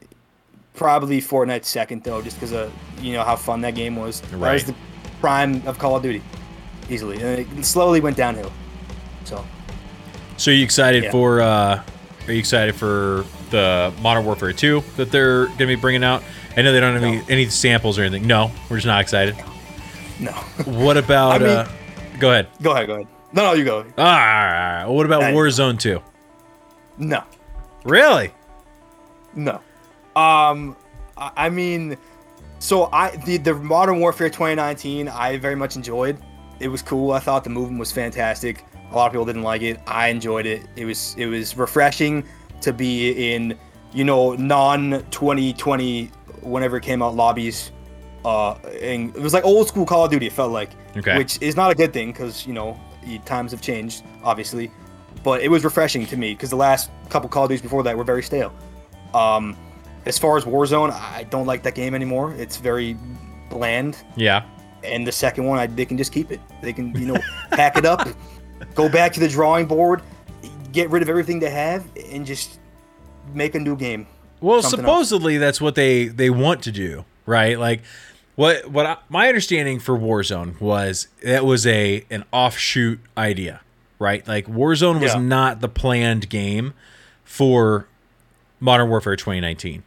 Probably 0.75 1.21
Fortnite 1.21 1.65
second 1.65 2.05
though, 2.05 2.23
just 2.23 2.37
because 2.37 2.53
of 2.53 2.73
you 3.01 3.13
know 3.15 3.25
how 3.25 3.35
fun 3.35 3.61
that 3.63 3.75
game 3.75 3.97
was. 3.97 4.21
That 4.21 4.37
Right. 4.37 4.53
was 4.55 4.65
the 4.65 4.75
prime 5.21 5.61
of 5.67 5.79
Call 5.79 5.97
of 5.97 6.03
Duty, 6.05 6.23
easily, 6.89 7.21
and 7.21 7.59
it 7.59 7.65
slowly 7.65 8.01
went 8.01 8.17
downhill. 8.17 8.53
So 9.25 9.45
So 10.37 10.53
you 10.53 10.63
excited 10.63 11.05
Yeah. 11.05 11.11
for 11.11 11.41
uh 11.41 11.83
are 12.29 12.33
you 12.33 12.39
excited 12.39 12.77
for 12.77 13.25
the 13.51 13.93
Modern 14.03 14.25
Warfare 14.25 14.53
2 14.53 14.85
that 14.99 15.11
they're 15.11 15.47
going 15.47 15.59
to 15.59 15.67
be 15.67 15.75
bringing 15.77 16.05
out? 16.05 16.23
I 16.59 16.63
know 16.63 16.73
they 16.73 16.81
don't 16.81 16.95
have 16.95 17.03
any, 17.05 17.17
No. 17.19 17.25
any 17.29 17.47
samples 17.49 17.99
or 17.99 18.03
anything. 18.03 18.27
No, 18.27 18.51
we're 18.69 18.77
just 18.79 18.87
not 18.87 19.01
excited. 19.01 19.37
no. 20.19 20.33
What 20.67 20.97
about 20.97 21.41
I 21.41 21.45
mean- 21.45 21.49
uh 21.57 21.69
Go 22.19 22.31
ahead. 22.33 22.49
go 22.61 22.73
ahead, 22.73 22.87
go 22.89 22.95
ahead. 22.95 23.07
No, 23.33 23.43
no, 23.45 23.53
you 23.53 23.65
go. 23.65 23.85
Ah, 23.97 24.85
what 24.89 25.07
about 25.07 25.23
Hey. 25.23 25.33
Warzone 25.35 25.79
2? 25.79 26.03
No. 26.99 27.23
Really? 27.85 28.33
No. 29.37 29.61
Um, 30.17 30.75
I 31.17 31.31
I 31.37 31.49
mean, 31.51 31.97
so 32.59 32.89
I 32.93 33.15
the 33.25 33.37
the 33.37 33.55
Modern 33.55 34.01
Warfare 34.01 34.31
2019 34.31 35.07
I 35.09 35.37
very 35.37 35.55
much 35.55 35.77
enjoyed. 35.77 36.19
It 36.59 36.67
was 36.69 36.83
cool. 36.83 37.13
I 37.13 37.21
thought 37.21 37.45
the 37.45 37.51
movement 37.51 37.79
was 37.79 37.93
fantastic. 37.93 38.65
A 38.91 38.97
lot 38.97 39.07
of 39.07 39.13
people 39.13 39.27
didn't 39.27 39.43
like 39.45 39.63
it. 39.63 39.79
I 39.87 40.09
enjoyed 40.09 40.47
it. 40.47 40.63
It 40.75 40.87
was 40.87 41.15
it 41.17 41.27
was 41.27 41.57
refreshing 41.57 42.25
to 42.63 42.73
be 42.73 43.33
in 43.33 43.57
you 43.93 44.03
know 44.03 44.33
non 44.35 45.05
2020 45.13 46.11
whenever 46.43 46.77
it 46.77 46.83
came 46.83 47.03
out 47.03 47.15
lobbies. 47.15 47.73
Uh, 48.25 48.55
and 48.83 49.15
it 49.17 49.23
was 49.23 49.33
like 49.33 49.45
old 49.45 49.69
school 49.69 49.87
Call 49.87 50.05
of 50.05 50.11
Duty. 50.11 50.27
It 50.27 50.33
felt 50.33 50.53
like, 50.53 50.71
Okay. 50.97 51.17
which 51.17 51.41
is 51.41 51.57
not 51.57 51.71
a 51.71 51.75
good 51.75 51.93
thing 51.93 52.11
because 52.13 52.47
you 52.47 52.53
know 52.53 52.79
times 53.25 53.53
have 53.53 53.61
changed, 53.61 54.05
obviously. 54.23 54.71
But 55.25 55.41
it 55.43 55.49
was 55.49 55.65
refreshing 55.65 56.07
to 56.07 56.17
me 56.17 56.35
because 56.35 56.51
the 56.51 56.57
last 56.57 56.91
couple 57.09 57.29
Call 57.29 57.45
of 57.45 57.49
Duties 57.51 57.63
before 57.63 57.83
that 57.85 57.97
were 57.97 58.05
very 58.05 58.23
stale. 58.23 58.53
Um, 59.15 59.57
as 60.05 60.19
far 60.19 60.37
as 60.37 60.45
Warzone, 60.45 60.91
I 60.93 61.25
don't 61.25 61.47
like 61.47 61.63
that 61.65 61.75
game 61.75 61.95
anymore. 61.95 62.35
It's 62.35 62.57
very 62.57 62.97
bland. 63.51 63.97
Yeah. 64.17 64.45
And 64.85 65.07
the 65.07 65.13
second 65.13 65.45
one, 65.45 65.59
I, 65.59 65.67
they 65.67 65.85
can 65.85 65.97
just 65.99 66.13
keep 66.13 66.31
it. 66.31 66.41
They 66.63 66.73
can, 66.73 66.95
you 66.99 67.07
know, 67.07 67.19
pack 67.51 67.77
it 67.77 67.85
up, 67.85 68.09
go 68.75 68.89
back 68.89 69.13
to 69.15 69.21
the 69.21 69.29
drawing 69.29 69.67
board, 69.67 70.03
get 70.73 70.89
rid 70.91 71.03
of 71.03 71.09
everything 71.09 71.41
they 71.41 71.51
have, 71.51 71.85
and 72.13 72.25
just 72.25 72.61
make 73.35 73.55
a 73.55 73.59
new 73.59 73.77
game. 73.77 74.07
Well, 74.41 74.63
something 74.63 74.81
else. 74.81 75.09
supposedly 75.09 75.39
that's 75.39 75.61
what 75.61 75.75
they 75.75 76.07
they 76.09 76.31
want 76.31 76.63
to 76.65 76.73
do, 76.73 77.05
right? 77.27 77.59
Like 77.59 77.83
what 78.37 78.71
what 78.71 78.87
I, 78.87 78.97
my 79.09 79.29
understanding 79.29 79.79
for 79.81 79.99
Warzone 79.99 80.61
was 80.61 81.09
that 81.23 81.45
was 81.45 81.67
a 81.67 82.05
an 82.11 82.25
offshoot 82.33 83.01
idea, 83.17 83.61
right? 83.99 84.27
Like 84.27 84.47
Warzone 84.47 85.01
was 85.01 85.15
Yeah. 85.15 85.21
not 85.21 85.61
the 85.61 85.69
planned 85.69 86.29
game 86.29 86.75
for 87.25 87.87
Modern 88.61 88.89
Warfare 88.89 89.17
2019, 89.17 89.83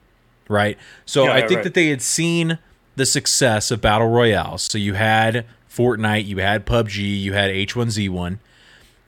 right? 0.48 0.77
So 1.05 1.25
Yeah, 1.25 1.31
I 1.31 1.38
yeah, 1.39 1.48
think 1.48 1.55
right. 1.58 1.63
that 1.65 1.74
they 1.74 1.88
had 1.88 2.01
seen 2.01 2.58
the 2.96 3.05
success 3.05 3.72
of 3.72 3.81
battle 3.81 4.10
royales. 4.10 4.63
So 4.63 4.77
you 4.77 4.93
had 4.96 5.46
Fortnite, 5.70 6.25
you 6.25 6.38
had 6.39 6.65
PUBG, 6.65 7.22
you 7.22 7.34
had 7.34 7.50
H1Z1 7.50 8.38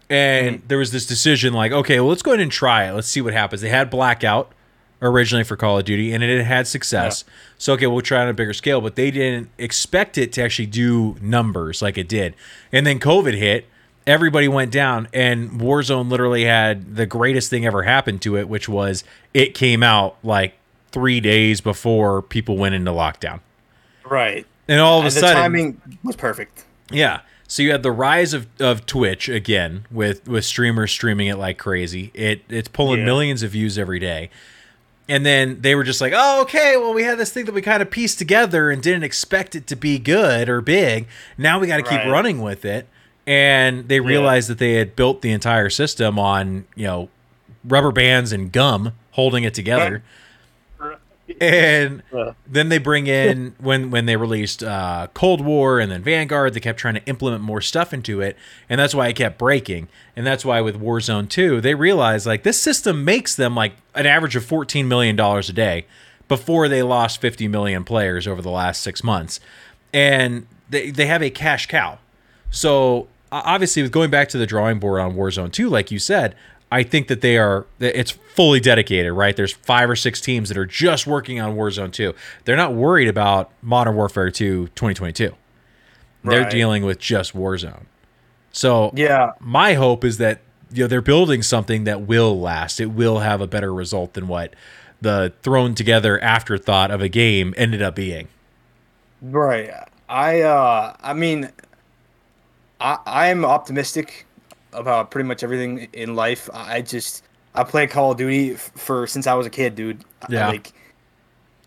and 0.10 0.58
Mm-hmm. 0.58 0.68
there 0.68 0.78
was 0.78 0.92
this 0.92 1.06
decision 1.06 1.54
like 1.54 1.72
okay 1.72 2.00
well 2.00 2.10
let's 2.10 2.22
go 2.22 2.32
ahead 2.32 2.42
and 2.42 2.52
try 2.52 2.90
it 2.90 2.94
let's 2.94 3.08
see 3.08 3.22
what 3.22 3.32
happens 3.34 3.62
they 3.62 3.70
had 3.70 3.90
blackout 3.90 4.52
originally 5.04 5.44
for 5.44 5.56
call 5.58 5.78
of 5.78 5.86
duty 5.86 6.12
and 6.14 6.24
it 6.24 6.44
had 6.46 6.66
success 6.66 7.24
so 7.58 7.74
okay 7.74 7.86
we'll 7.88 8.02
try 8.02 8.22
on 8.22 8.30
a 8.30 8.34
bigger 8.34 8.54
scale 8.54 8.80
but 8.82 8.96
they 8.96 9.12
didn't 9.12 9.50
expect 9.58 10.18
it 10.18 10.32
to 10.32 10.42
actually 10.42 10.66
do 10.66 11.16
numbers 11.22 11.82
like 11.82 11.98
it 11.98 12.08
did 12.08 12.34
and 12.72 12.88
then 12.88 13.00
covid 13.00 13.34
hit 13.38 13.68
everybody 14.08 14.48
went 14.48 14.72
down 14.72 15.08
and 15.14 15.52
warzone 15.62 16.10
literally 16.10 16.46
had 16.46 16.96
the 16.96 17.06
greatest 17.06 17.50
thing 17.50 17.66
ever 17.66 17.84
happen 17.84 18.18
to 18.18 18.38
it 18.38 18.48
which 18.50 18.68
was 18.70 19.04
it 19.34 19.54
came 19.54 19.84
out 19.84 20.16
like 20.24 20.54
three 20.92 21.20
days 21.20 21.60
before 21.62 22.22
people 22.22 22.56
went 22.58 22.74
into 22.74 22.92
lockdown 22.92 23.40
Right. 24.06 24.46
and 24.68 24.80
all 24.80 25.00
of 25.00 25.06
a 25.06 25.08
And 25.08 25.16
the 25.16 25.20
sudden 25.20 25.36
timing 25.36 25.82
was 26.04 26.16
perfect. 26.16 26.66
yeah. 26.92 27.22
So 27.48 27.62
you 27.62 27.72
had 27.72 27.84
the 27.84 27.92
rise 27.92 28.34
of, 28.34 28.48
of 28.60 28.86
Twitch 28.88 29.30
again 29.30 29.86
with 29.92 30.28
with 30.28 30.44
streamers 30.44 30.92
streaming 30.92 31.28
it 31.28 31.38
like 31.38 31.58
crazy. 31.60 32.10
It 32.16 32.42
it's 32.50 32.68
pulling 32.68 33.00
Yeah. 33.02 33.06
millions 33.06 33.44
of 33.44 33.52
views 33.52 33.78
every 33.78 34.00
day. 34.00 34.30
And 35.10 35.26
then 35.26 35.60
they 35.62 35.76
were 35.76 35.84
just 35.84 36.00
like, 36.00 36.14
"Oh, 36.16 36.42
okay, 36.44 36.78
well 36.78 36.94
we 36.94 37.04
had 37.04 37.18
this 37.18 37.30
thing 37.32 37.46
that 37.46 37.54
we 37.54 37.62
kind 37.62 37.82
of 37.82 37.92
pieced 37.92 38.18
together 38.20 38.72
and 38.72 38.82
didn't 38.82 39.04
expect 39.04 39.54
it 39.56 39.68
to 39.68 39.76
be 39.76 40.00
good 40.00 40.48
or 40.48 40.62
big. 40.62 41.08
Now 41.38 41.60
we 41.60 41.68
got 41.68 41.78
to 41.78 41.84
keep 41.84 42.00
Right. 42.00 42.10
running 42.10 42.42
with 42.42 42.64
it." 42.66 42.88
And 43.28 43.88
they 43.90 44.00
realized 44.00 44.50
that 44.50 44.58
they 44.60 44.74
had 44.74 44.96
built 44.96 45.22
the 45.22 45.32
entire 45.32 45.70
system 45.70 46.18
on, 46.20 46.66
you 46.76 46.86
know, 46.86 47.10
rubber 47.66 47.92
bands 47.92 48.32
and 48.34 48.52
gum 48.52 48.94
holding 49.12 49.44
it 49.44 49.54
together. 49.54 50.04
And 51.40 52.04
Yeah. 52.14 52.34
then 52.46 52.70
they 52.70 52.78
bring 52.78 53.08
in 53.08 53.56
when 53.60 53.90
when 53.92 54.06
they 54.06 54.16
released 54.18 54.62
uh, 54.64 55.08
Cold 55.14 55.42
War 55.42 55.80
and 55.80 55.92
then 55.92 56.04
Vanguard, 56.04 56.54
they 56.54 56.60
kept 56.60 56.80
trying 56.80 56.96
to 56.96 57.06
implement 57.06 57.42
more 57.42 57.62
stuff 57.62 57.94
into 57.94 58.20
it, 58.22 58.36
and 58.70 58.80
that's 58.80 58.94
why 58.94 59.08
it 59.08 59.16
kept 59.16 59.38
breaking. 59.38 59.88
And 60.16 60.26
that's 60.28 60.44
why 60.44 60.62
with 60.62 60.80
Warzone 60.80 61.30
2, 61.30 61.62
they 61.62 61.76
realized 61.76 62.26
like 62.26 62.44
this 62.44 62.62
system 62.62 63.06
makes 63.06 63.36
them 63.36 63.56
like 63.56 63.74
an 63.96 64.06
average 64.06 64.36
of 64.36 64.44
14 64.46 64.88
million 64.88 65.16
dollars 65.16 65.50
a 65.50 65.54
day 65.54 65.86
before 66.28 66.68
they 66.68 66.84
lost 66.84 67.20
50 67.22 67.48
million 67.48 67.84
players 67.84 68.28
over 68.28 68.42
the 68.42 68.52
last 68.52 68.82
six 68.82 69.04
months, 69.04 69.40
and 69.94 70.46
they 70.70 70.92
they 70.92 71.06
have 71.06 71.22
a 71.24 71.30
cash 71.30 71.68
cow. 71.68 72.00
So 72.52 73.08
obviously, 73.32 73.82
with 73.82 73.92
going 73.92 74.10
back 74.12 74.30
to 74.30 74.38
the 74.38 74.46
drawing 74.46 74.80
board 74.80 75.00
on 75.02 75.16
Warzone 75.16 75.52
2, 75.52 75.70
like 75.70 75.90
you 75.90 76.00
said, 76.00 76.36
I 76.74 76.82
think 76.84 77.08
that 77.08 77.22
they 77.22 77.38
are 77.38 77.66
it's 77.80 78.10
fully 78.12 78.60
dedicated, 78.60 79.14
right? 79.14 79.36
There's 79.36 79.54
five 79.54 79.90
or 79.90 79.96
six 79.96 80.20
teams 80.20 80.50
that 80.50 80.58
are 80.58 80.66
just 80.66 81.06
working 81.06 81.40
on 81.40 81.56
Warzone 81.56 81.94
2. 81.94 82.16
They're 82.46 82.56
not 82.58 82.74
worried 82.74 83.08
about 83.08 83.52
Modern 83.62 83.96
Warfare 83.96 84.32
2 84.32 84.70
2022. 84.70 85.36
They're 86.24 86.50
dealing 86.50 86.84
with 86.84 87.00
just 87.00 87.34
Warzone. 87.36 87.84
So 88.52 88.92
Yeah. 88.96 89.34
my 89.40 89.74
hope 89.74 90.04
is 90.04 90.18
that 90.18 90.40
you 90.72 90.84
know 90.84 90.88
they're 90.88 91.02
building 91.02 91.44
something 91.44 91.84
that 91.84 92.02
will 92.02 92.40
last. 92.40 92.80
It 92.80 92.88
will 92.88 93.20
have 93.20 93.40
a 93.42 93.48
better 93.48 93.72
result 93.72 94.14
than 94.14 94.28
what 94.28 94.56
the 95.00 95.34
thrown 95.44 95.76
together 95.76 96.20
afterthought 96.24 96.90
of 96.90 97.02
a 97.02 97.10
game 97.10 97.54
ended 97.58 97.82
up 97.84 97.94
being. 97.96 98.30
Right. 99.22 99.70
I 100.10 100.42
uh 100.42 100.96
I 101.02 101.14
mean 101.14 101.52
I 102.82 102.98
I'm 103.06 103.46
optimistic 103.46 104.26
about 104.74 105.12
pretty 105.12 105.28
much 105.28 105.44
everything 105.44 105.88
in 105.94 106.16
life. 106.16 106.50
I 106.54 106.82
just 106.82 107.24
I 107.56 107.64
play 107.64 107.88
Call 107.88 108.12
of 108.12 108.18
Duty 108.18 108.56
for 108.56 109.08
since 109.08 109.28
I 109.28 109.34
was 109.34 109.46
a 109.46 109.50
kid, 109.50 109.76
dude. 109.76 110.04
Yeah. 110.30 110.48
Like 110.48 110.74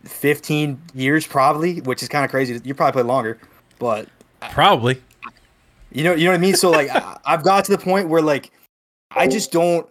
15 0.04 0.80
years 0.94 1.26
probably, 1.26 1.80
which 1.80 2.02
is 2.02 2.08
kind 2.08 2.24
of 2.24 2.30
crazy. 2.30 2.60
You 2.64 2.74
probably 2.74 2.92
played 2.92 3.06
longer, 3.06 3.38
but 3.78 4.08
Probably. 4.50 5.00
you 5.90 6.04
know, 6.04 6.14
you 6.14 6.24
know 6.24 6.30
what 6.30 6.38
I 6.38 6.40
mean. 6.40 6.54
So 6.54 6.70
like, 6.70 6.88
I, 6.94 7.18
I've 7.24 7.42
got 7.42 7.64
to 7.66 7.72
the 7.72 7.78
point 7.78 8.08
where 8.08 8.22
like, 8.22 8.50
I 9.10 9.26
just 9.26 9.52
don't. 9.52 9.88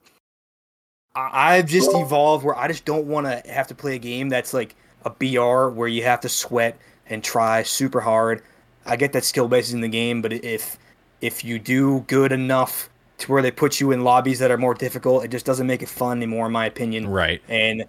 I, 1.16 1.58
I've 1.58 1.68
just 1.68 1.92
evolved 1.94 2.44
where 2.44 2.58
I 2.58 2.68
just 2.68 2.86
don't 2.86 3.08
want 3.08 3.26
to 3.28 3.52
have 3.52 3.68
to 3.68 3.76
play 3.76 3.96
a 3.96 4.00
game 4.00 4.30
that's 4.30 4.54
like 4.54 4.76
a 5.06 5.10
BR 5.10 5.70
where 5.70 5.88
you 5.88 6.04
have 6.04 6.20
to 6.22 6.30
sweat 6.30 6.78
and 7.08 7.24
try 7.24 7.64
super 7.64 8.02
hard. 8.02 8.44
I 8.86 8.96
get 8.96 9.14
that 9.14 9.24
skill 9.24 9.48
base 9.48 9.72
in 9.72 9.82
the 9.82 9.88
game, 9.88 10.22
but 10.22 10.34
if 10.34 10.78
if 11.22 11.44
you 11.44 11.58
do 11.58 12.02
good 12.02 12.32
enough 12.32 12.90
to 13.20 13.32
where 13.32 13.42
they 13.42 13.52
put 13.52 13.80
you 13.80 13.92
in 13.92 14.04
lobbies 14.04 14.40
that 14.40 14.52
are 14.52 14.58
more 14.58 14.74
difficult, 14.74 15.24
it 15.24 15.30
just 15.30 15.46
doesn't 15.46 15.68
make 15.68 15.82
it 15.82 15.90
fun 15.90 16.18
anymore, 16.18 16.48
in 16.48 16.52
my 16.52 16.66
opinion. 16.66 17.08
Right. 17.08 17.42
And 17.48 17.86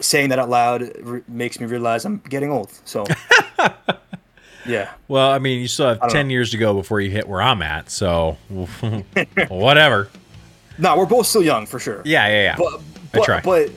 saying 0.00 0.30
that 0.30 0.38
out 0.38 0.48
loud 0.48 0.90
re- 1.00 1.22
makes 1.28 1.60
me 1.60 1.66
realize 1.66 2.04
I'm 2.04 2.18
getting 2.28 2.50
old. 2.50 2.72
So 2.84 3.04
Yeah. 4.66 4.90
Well, 5.08 5.30
I 5.30 5.38
mean, 5.38 5.60
you 5.60 5.68
still 5.68 5.88
have 5.88 6.10
10 6.10 6.28
know. 6.28 6.32
years 6.32 6.50
to 6.50 6.58
go 6.58 6.74
before 6.74 7.00
you 7.00 7.10
hit 7.10 7.28
where 7.28 7.42
I'm 7.42 7.62
at, 7.62 7.90
so 7.90 8.36
whatever. 9.48 10.08
No, 10.78 10.96
we're 10.96 11.04
both 11.04 11.26
still 11.26 11.42
young 11.42 11.66
for 11.66 11.78
sure. 11.78 12.00
Yeah, 12.06 12.26
yeah, 12.28 12.42
yeah. 12.42 12.56
But 12.56 12.72
I 12.72 12.80
but 13.12 13.24
try. 13.24 13.40
but, 13.42 13.70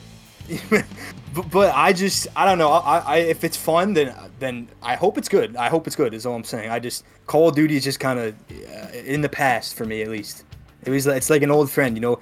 but 0.70 1.50
but 1.50 1.74
I 1.74 1.92
just 1.92 2.28
I 2.34 2.46
don't 2.46 2.56
know. 2.56 2.70
I, 2.70 2.98
I 3.00 3.16
if 3.18 3.44
it's 3.44 3.58
fun 3.58 3.92
then 3.92 4.14
then 4.38 4.68
I 4.82 4.94
hope 4.94 5.18
it's 5.18 5.28
good. 5.28 5.54
I 5.54 5.68
hope 5.68 5.86
it's 5.86 5.96
good. 5.96 6.14
Is 6.14 6.24
all 6.24 6.34
I'm 6.34 6.44
saying. 6.44 6.70
I 6.70 6.78
just 6.78 7.04
Call 7.26 7.50
of 7.50 7.54
Duty 7.54 7.76
is 7.76 7.84
just 7.84 8.00
kind 8.00 8.18
of 8.18 8.34
uh, 8.50 8.96
in 9.04 9.20
the 9.20 9.28
past 9.28 9.74
for 9.74 9.84
me 9.84 10.00
at 10.00 10.08
least. 10.08 10.44
It 10.84 10.90
was 10.90 11.06
it's 11.06 11.30
like 11.30 11.42
an 11.42 11.50
old 11.50 11.70
friend, 11.70 11.96
you 11.96 12.00
know. 12.00 12.18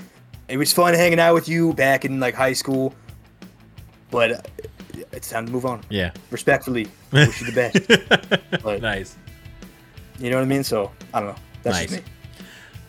It 0.48 0.56
was 0.56 0.72
fun 0.72 0.94
hanging 0.94 1.18
out 1.20 1.34
with 1.34 1.48
you 1.48 1.72
back 1.72 2.04
in 2.04 2.20
like 2.20 2.34
high 2.34 2.52
school, 2.52 2.94
but 4.10 4.48
it's 5.12 5.30
time 5.30 5.46
to 5.46 5.52
move 5.52 5.64
on. 5.66 5.80
yeah. 5.88 6.10
Respectfully, 6.30 6.86
wish 7.12 7.40
you 7.40 7.50
the 7.50 7.52
best. 8.50 8.62
But 8.62 8.82
Nice. 8.82 9.16
you 10.18 10.30
know 10.30 10.36
what 10.36 10.42
I 10.42 10.46
mean. 10.46 10.64
So 10.64 10.90
I 11.14 11.20
don't 11.20 11.30
know. 11.30 11.34
That's 11.62 11.76
Nice. 11.78 11.90
just 11.90 12.02
me. 12.04 12.12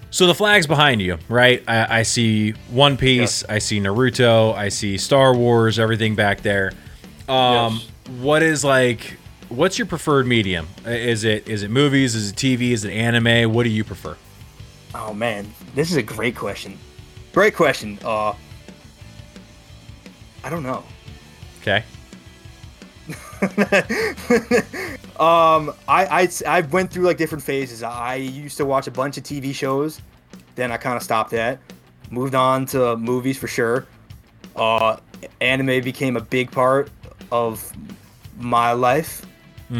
So 0.10 0.27
the 0.27 0.36
flag's 0.36 0.68
behind 0.68 1.01
you, 1.01 1.18
right? 1.27 1.63
I, 1.68 2.00
I 2.00 2.03
see 2.03 2.51
One 2.70 2.98
Piece, 2.98 3.44
I 3.50 3.58
see 3.58 3.80
Naruto, 3.80 4.53
I 4.53 4.70
see 4.70 4.96
Star 4.98 5.34
Wars, 5.36 5.80
everything 5.80 6.15
back 6.15 6.42
there. 6.42 6.72
Um, 7.27 7.75
Yes. 7.82 7.88
what 8.22 8.44
is 8.44 8.63
like? 8.63 9.18
What's 9.50 9.77
your 9.80 9.88
preferred 9.88 10.27
medium? 10.27 10.68
Is 10.86 11.24
it 11.24 11.48
is 11.48 11.63
it 11.63 11.72
movies? 11.72 12.13
Is 12.15 12.32
it 12.32 12.36
TV? 12.36 12.72
Is 12.72 12.84
it 12.86 12.92
anime? 12.92 13.53
What 13.53 13.63
do 13.63 13.70
you 13.70 13.84
prefer? 13.84 14.15
Oh 14.95 15.13
man, 15.13 15.51
this 15.75 15.91
is 15.91 15.97
a 15.97 16.03
great 16.03 16.35
question. 16.35 16.77
Great 17.33 17.55
question. 17.55 17.97
Uh, 18.03 18.33
I 20.43 20.50
don't 20.50 20.63
know. 20.63 20.83
Okay. 21.62 21.83
Um, 25.19 25.73
I, 25.88 26.23
I 26.23 26.29
I 26.47 26.62
went 26.62 26.91
through 26.91 27.05
like 27.05 27.17
different 27.17 27.43
phases. 27.43 27.83
I 27.83 28.15
used 28.15 28.57
to 28.57 28.65
watch 28.65 28.88
a 28.88 28.91
bunch 28.91 29.17
of 29.17 29.23
TV 29.23 29.53
shows, 29.53 30.01
then 30.55 30.71
I 30.71 30.77
kind 30.77 30.97
of 30.97 31.03
stopped 31.03 31.29
that. 31.31 31.59
Moved 32.09 32.33
on 32.33 32.65
to 32.67 32.97
movies 32.97 33.38
for 33.38 33.47
sure. 33.47 33.85
Uh, 34.55 34.97
anime 35.39 35.83
became 35.83 36.17
a 36.17 36.21
big 36.21 36.51
part 36.51 36.89
of 37.31 37.71
my 38.39 38.71
life. 38.73 39.23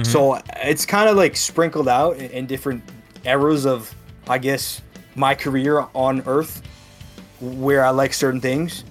So 0.04 0.40
it's 0.64 0.86
kind 0.86 1.10
of 1.10 1.18
like 1.18 1.36
sprinkled 1.36 1.88
out 1.88 2.18
in, 2.18 2.30
in 2.32 2.46
different 2.46 2.84
eras 3.26 3.66
of, 3.66 3.94
I 4.28 4.38
guess, 4.38 4.82
my 5.16 5.36
career 5.36 5.86
on 5.94 6.22
Earth, 6.26 6.62
where 7.40 7.84
I 7.86 7.90
like 7.90 8.14
certain 8.14 8.42
things. 8.42 8.84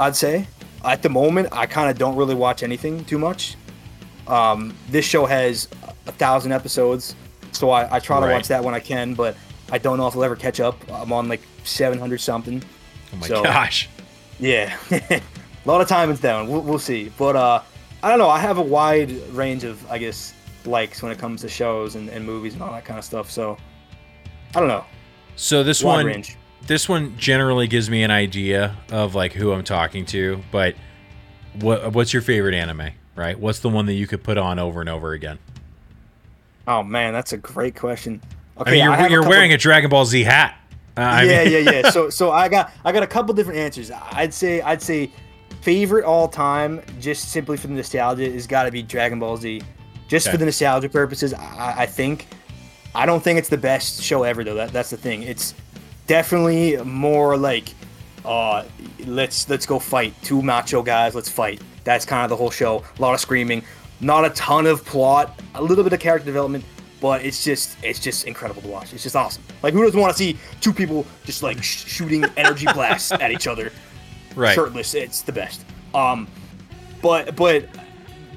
I'd 0.00 0.16
say 0.16 0.46
at 0.84 1.02
the 1.02 1.08
moment 1.08 1.48
I 1.52 1.66
kind 1.66 1.88
of 1.90 1.96
don't 1.98 2.16
really 2.16 2.34
watch 2.34 2.62
anything 2.62 3.04
too 3.04 3.18
much. 3.18 3.56
Um, 4.26 4.74
this 4.88 5.04
show 5.04 5.26
has 5.26 5.68
a 6.06 6.12
thousand 6.12 6.52
episodes, 6.52 7.14
so 7.52 7.70
I, 7.70 7.96
I 7.96 8.00
try 8.00 8.20
to 8.20 8.26
Right. 8.26 8.32
watch 8.34 8.48
that 8.48 8.62
when 8.64 8.74
I 8.74 8.80
can, 8.80 9.14
but 9.14 9.36
I 9.70 9.78
don't 9.78 9.98
know 9.98 10.06
if 10.06 10.16
I'll 10.16 10.24
ever 10.24 10.36
catch 10.36 10.60
up. 10.60 10.76
I'm 10.90 11.12
on 11.12 11.28
like 11.28 11.42
700 11.64 12.20
something. 12.20 12.62
Oh 13.12 13.16
my 13.16 13.26
So- 13.28 13.42
gosh. 13.42 13.88
Yeah, 14.40 14.76
a 14.90 15.20
lot 15.64 15.80
of 15.80 15.86
time 15.86 16.10
is 16.10 16.18
down. 16.20 16.48
We'll, 16.48 16.60
we'll 16.62 16.78
see, 16.80 17.12
but 17.16 17.36
uh, 17.36 17.62
I 18.02 18.08
don't 18.10 18.18
know. 18.18 18.28
I 18.28 18.40
have 18.40 18.58
a 18.58 18.62
wide 18.62 19.12
range 19.28 19.62
of, 19.62 19.88
I 19.90 19.98
guess, 19.98 20.34
likes 20.66 21.02
when 21.02 21.12
it 21.12 21.18
comes 21.18 21.42
to 21.42 21.48
shows 21.48 21.94
and, 21.94 22.08
and 22.08 22.26
movies 22.26 22.54
and 22.54 22.62
all 22.62 22.72
that 22.72 22.84
kind 22.84 22.98
of 22.98 23.04
stuff. 23.04 23.30
So 23.30 23.56
I 24.54 24.58
don't 24.58 24.68
know. 24.68 24.84
So 25.36 25.62
this 25.62 25.82
Wide 25.82 25.96
one, 25.96 26.06
range. 26.06 26.36
this 26.66 26.88
one 26.88 27.16
generally 27.18 27.66
gives 27.66 27.90
me 27.90 28.02
an 28.02 28.10
idea 28.10 28.76
of 28.90 29.14
like 29.14 29.32
who 29.32 29.52
I'm 29.52 29.64
talking 29.64 30.04
to. 30.06 30.42
But 30.50 30.74
what 31.60 31.92
what's 31.92 32.12
your 32.12 32.22
favorite 32.22 32.54
anime? 32.54 32.90
Right? 33.16 33.38
What's 33.38 33.60
the 33.60 33.68
one 33.68 33.86
that 33.86 33.94
you 33.94 34.06
could 34.06 34.22
put 34.22 34.38
on 34.38 34.58
over 34.58 34.80
and 34.80 34.88
over 34.88 35.12
again? 35.12 35.38
Oh 36.66 36.82
man, 36.82 37.12
that's 37.12 37.32
a 37.32 37.36
great 37.36 37.76
question. 37.76 38.20
Okay, 38.58 38.70
I 38.70 38.74
mean, 38.74 38.84
you're, 38.84 38.92
a 38.94 39.10
you're 39.10 39.20
couple- 39.22 39.30
wearing 39.30 39.52
a 39.52 39.58
Dragon 39.58 39.90
Ball 39.90 40.04
Z 40.04 40.22
hat. 40.22 40.56
Uh, 40.96 41.00
I 41.00 41.22
yeah, 41.24 41.44
mean, 41.44 41.52
yeah, 41.52 41.70
yeah. 41.72 41.90
So, 41.90 42.08
so 42.08 42.30
I 42.30 42.48
got, 42.48 42.70
I 42.84 42.92
got 42.92 43.02
a 43.02 43.06
couple 43.08 43.34
different 43.34 43.58
answers. 43.58 43.90
I'd 43.90 44.32
say, 44.32 44.60
I'd 44.62 44.80
say, 44.80 45.10
favorite 45.60 46.04
all 46.04 46.28
time, 46.28 46.80
just 47.00 47.30
simply 47.32 47.56
for 47.56 47.66
the 47.66 47.72
nostalgia, 47.74 48.30
has 48.30 48.46
got 48.46 48.62
to 48.64 48.70
be 48.70 48.80
Dragon 48.80 49.18
Ball 49.18 49.36
Z. 49.36 49.60
Just 50.06 50.28
Okay. 50.28 50.32
for 50.34 50.38
the 50.38 50.44
nostalgia 50.44 50.88
purposes, 50.88 51.34
I, 51.34 51.74
I 51.78 51.86
think. 51.86 52.28
I 52.94 53.06
don't 53.06 53.22
think 53.22 53.38
it's 53.38 53.48
the 53.48 53.58
best 53.58 54.02
show 54.02 54.22
ever, 54.22 54.44
though. 54.44 54.54
That, 54.54 54.72
that's 54.72 54.90
the 54.90 54.96
thing. 54.96 55.22
It's 55.22 55.54
definitely 56.06 56.76
more 56.84 57.36
like, 57.36 57.74
uh, 58.24 58.64
let's 59.06 59.48
let's 59.48 59.66
go 59.66 59.78
fight. 59.78 60.14
Two 60.22 60.42
macho 60.42 60.82
guys, 60.82 61.14
let's 61.14 61.28
fight. 61.28 61.60
That's 61.84 62.04
kind 62.04 62.24
of 62.24 62.30
the 62.30 62.36
whole 62.36 62.50
show. 62.50 62.84
A 62.98 63.02
lot 63.02 63.14
of 63.14 63.20
screaming, 63.20 63.62
not 64.00 64.24
a 64.24 64.30
ton 64.30 64.66
of 64.66 64.84
plot, 64.84 65.38
a 65.54 65.62
little 65.62 65.84
bit 65.84 65.92
of 65.92 66.00
character 66.00 66.24
development, 66.24 66.64
but 67.00 67.24
it's 67.24 67.44
just 67.44 67.76
it's 67.82 67.98
just 67.98 68.26
incredible 68.26 68.62
to 68.62 68.68
watch. 68.68 68.92
It's 68.94 69.02
just 69.02 69.16
awesome. 69.16 69.42
Like 69.62 69.74
who 69.74 69.82
doesn't 69.82 70.00
want 70.00 70.12
to 70.12 70.18
see 70.18 70.38
two 70.60 70.72
people 70.72 71.06
just 71.24 71.42
like 71.42 71.62
sh- 71.62 71.84
shooting 71.86 72.24
energy 72.36 72.66
blasts 72.72 73.12
at 73.12 73.30
each 73.30 73.46
other, 73.46 73.72
right. 74.36 74.54
shirtless? 74.54 74.94
It's 74.94 75.22
the 75.22 75.32
best. 75.32 75.64
Um, 75.92 76.28
but 77.02 77.36
but 77.36 77.66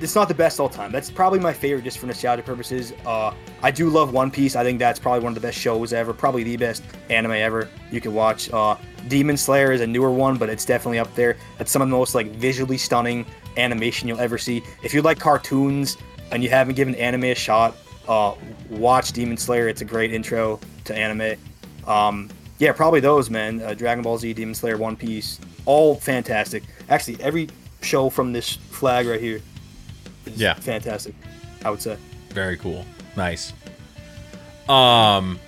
it's 0.02 0.16
not 0.16 0.28
the 0.28 0.34
best 0.34 0.60
all 0.60 0.70
time. 0.70 0.92
That's 0.92 1.10
probably 1.10 1.40
my 1.40 1.54
favorite 1.54 1.84
just 1.84 1.98
for 1.98 2.06
nostalgia 2.06 2.44
purposes. 2.44 2.94
Uh, 3.06 3.34
I 3.62 3.72
do 3.72 3.90
love 3.90 4.14
One 4.14 4.30
Piece. 4.30 4.56
I 4.56 4.64
think 4.64 4.80
that's 4.80 5.00
probably 5.00 5.22
one 5.22 5.32
of 5.32 5.36
the 5.36 5.46
best 5.46 5.58
shows 5.58 5.94
ever. 5.94 6.14
Probably 6.14 6.44
the 6.44 6.58
best 6.58 6.84
anime 7.10 7.32
ever 7.32 7.70
you 7.92 8.02
can 8.02 8.14
watch. 8.14 8.52
Uh, 8.52 8.76
Demon 9.08 9.38
Slayer 9.38 9.72
is 9.72 9.82
a 9.82 9.88
newer 9.88 10.12
one, 10.12 10.38
but 10.38 10.50
it's 10.50 10.66
definitely 10.66 11.00
up 11.00 11.14
there. 11.16 11.38
That's 11.58 11.72
some 11.72 11.82
of 11.82 11.88
the 11.88 11.96
most 11.96 12.16
like 12.16 12.28
visually 12.28 12.78
stunning 12.78 13.26
animation 13.58 14.08
you'll 14.08 14.20
ever 14.20 14.38
see. 14.38 14.62
If 14.84 14.94
you 14.94 15.02
like 15.02 15.20
cartoons 15.20 15.98
and 16.32 16.44
you 16.44 16.50
haven't 16.50 16.76
given 16.76 16.96
anime 16.96 17.26
a 17.26 17.36
shot, 17.36 17.76
uh, 18.08 18.36
watch 18.70 19.12
Demon 19.12 19.38
Slayer. 19.38 19.68
It's 19.68 19.82
a 19.82 19.86
great 19.86 20.14
intro 20.14 20.60
to 20.86 20.96
anime. 20.96 21.40
Um, 21.88 22.30
yeah, 22.60 22.72
probably 22.72 23.00
those, 23.00 23.30
man. 23.30 23.62
Uh, 23.62 23.74
Dragon 23.74 24.04
Ball 24.04 24.18
Z, 24.18 24.34
Demon 24.34 24.56
Slayer, 24.56 24.78
One 24.78 24.96
Piece, 24.96 25.40
all 25.66 25.96
fantastic. 25.96 26.64
Actually, 26.90 27.22
every 27.22 27.50
show 27.82 28.10
from 28.10 28.34
this 28.34 28.54
flag 28.56 29.08
right 29.08 29.22
here 29.22 29.42
is 30.34 30.40
Yeah. 30.40 30.54
fantastic. 30.56 31.14
I 31.66 31.70
would 31.70 31.82
say. 31.82 31.98
Very 32.30 32.58
cool. 32.58 32.86
Nice. 33.16 33.54
Um 34.70 35.40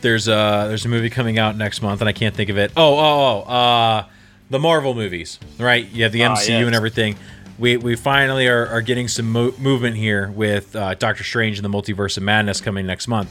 there's 0.00 0.28
a 0.28 0.66
there's 0.68 0.84
a 0.84 0.88
movie 0.88 1.10
coming 1.10 1.38
out 1.38 1.56
next 1.56 1.82
month 1.82 2.00
and 2.00 2.08
I 2.08 2.12
can't 2.12 2.34
think 2.34 2.50
of 2.50 2.58
it. 2.58 2.72
Oh, 2.76 2.98
oh, 2.98 3.44
oh, 3.46 3.52
uh 3.52 4.04
the 4.50 4.58
Marvel 4.58 4.94
movies, 4.94 5.38
right? 5.58 5.88
You 5.90 6.04
have 6.04 6.12
the 6.12 6.22
Ah, 6.24 6.34
MCU 6.36 6.48
yes. 6.60 6.66
and 6.66 6.74
everything. 6.74 7.16
We 7.58 7.76
we 7.78 7.96
finally 7.96 8.46
are, 8.48 8.66
are 8.68 8.82
getting 8.82 9.08
some 9.08 9.30
mo- 9.32 9.54
movement 9.58 9.96
here 9.96 10.30
with 10.30 10.76
uh, 10.76 10.94
Doctor 10.94 11.24
Strange 11.24 11.58
and 11.58 11.64
the 11.64 11.70
Multiverse 11.70 12.16
of 12.16 12.22
Madness 12.22 12.60
coming 12.60 12.86
next 12.86 13.08
month. 13.08 13.30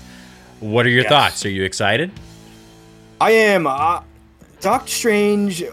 What 0.59 0.85
are 0.85 0.89
your 0.89 1.03
Yes. 1.03 1.09
thoughts? 1.09 1.45
Are 1.45 1.49
you 1.49 1.63
excited? 1.63 2.11
I 3.21 3.31
am. 3.31 3.67
Uh, 3.67 4.01
Doctor 4.61 4.89
Strange, 4.91 5.63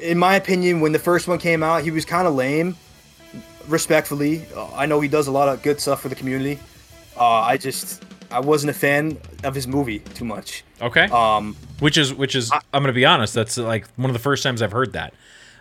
in 0.00 0.16
my 0.16 0.36
opinion, 0.36 0.80
when 0.80 0.92
the 0.92 0.98
first 1.00 1.26
one 1.28 1.38
came 1.38 1.62
out, 1.62 1.82
he 1.82 1.90
was 1.90 2.04
kind 2.04 2.26
of 2.28 2.34
lame. 2.34 2.76
Respectfully, 3.68 4.44
uh, 4.54 4.72
I 4.74 4.86
know 4.86 5.00
he 5.00 5.08
does 5.08 5.26
a 5.26 5.32
lot 5.32 5.48
of 5.48 5.62
good 5.62 5.80
stuff 5.80 6.00
for 6.00 6.08
the 6.08 6.14
community. 6.14 6.58
Uh, 7.18 7.24
I 7.24 7.56
just 7.56 8.04
I 8.30 8.40
wasn't 8.40 8.70
a 8.70 8.74
fan 8.74 9.18
of 9.44 9.54
his 9.54 9.66
movie 9.66 9.98
too 10.00 10.24
much. 10.24 10.64
Okay. 10.80 11.04
Um, 11.04 11.56
which 11.80 11.96
is 11.98 12.12
which 12.14 12.34
is 12.34 12.50
I, 12.52 12.56
am 12.72 12.82
going 12.82 12.86
to 12.86 12.92
be 12.92 13.04
honest, 13.04 13.34
that's 13.34 13.56
like 13.58 13.86
one 13.96 14.10
of 14.10 14.14
the 14.14 14.20
first 14.20 14.42
times 14.42 14.62
I've 14.62 14.72
heard 14.72 14.92
that. 14.92 15.14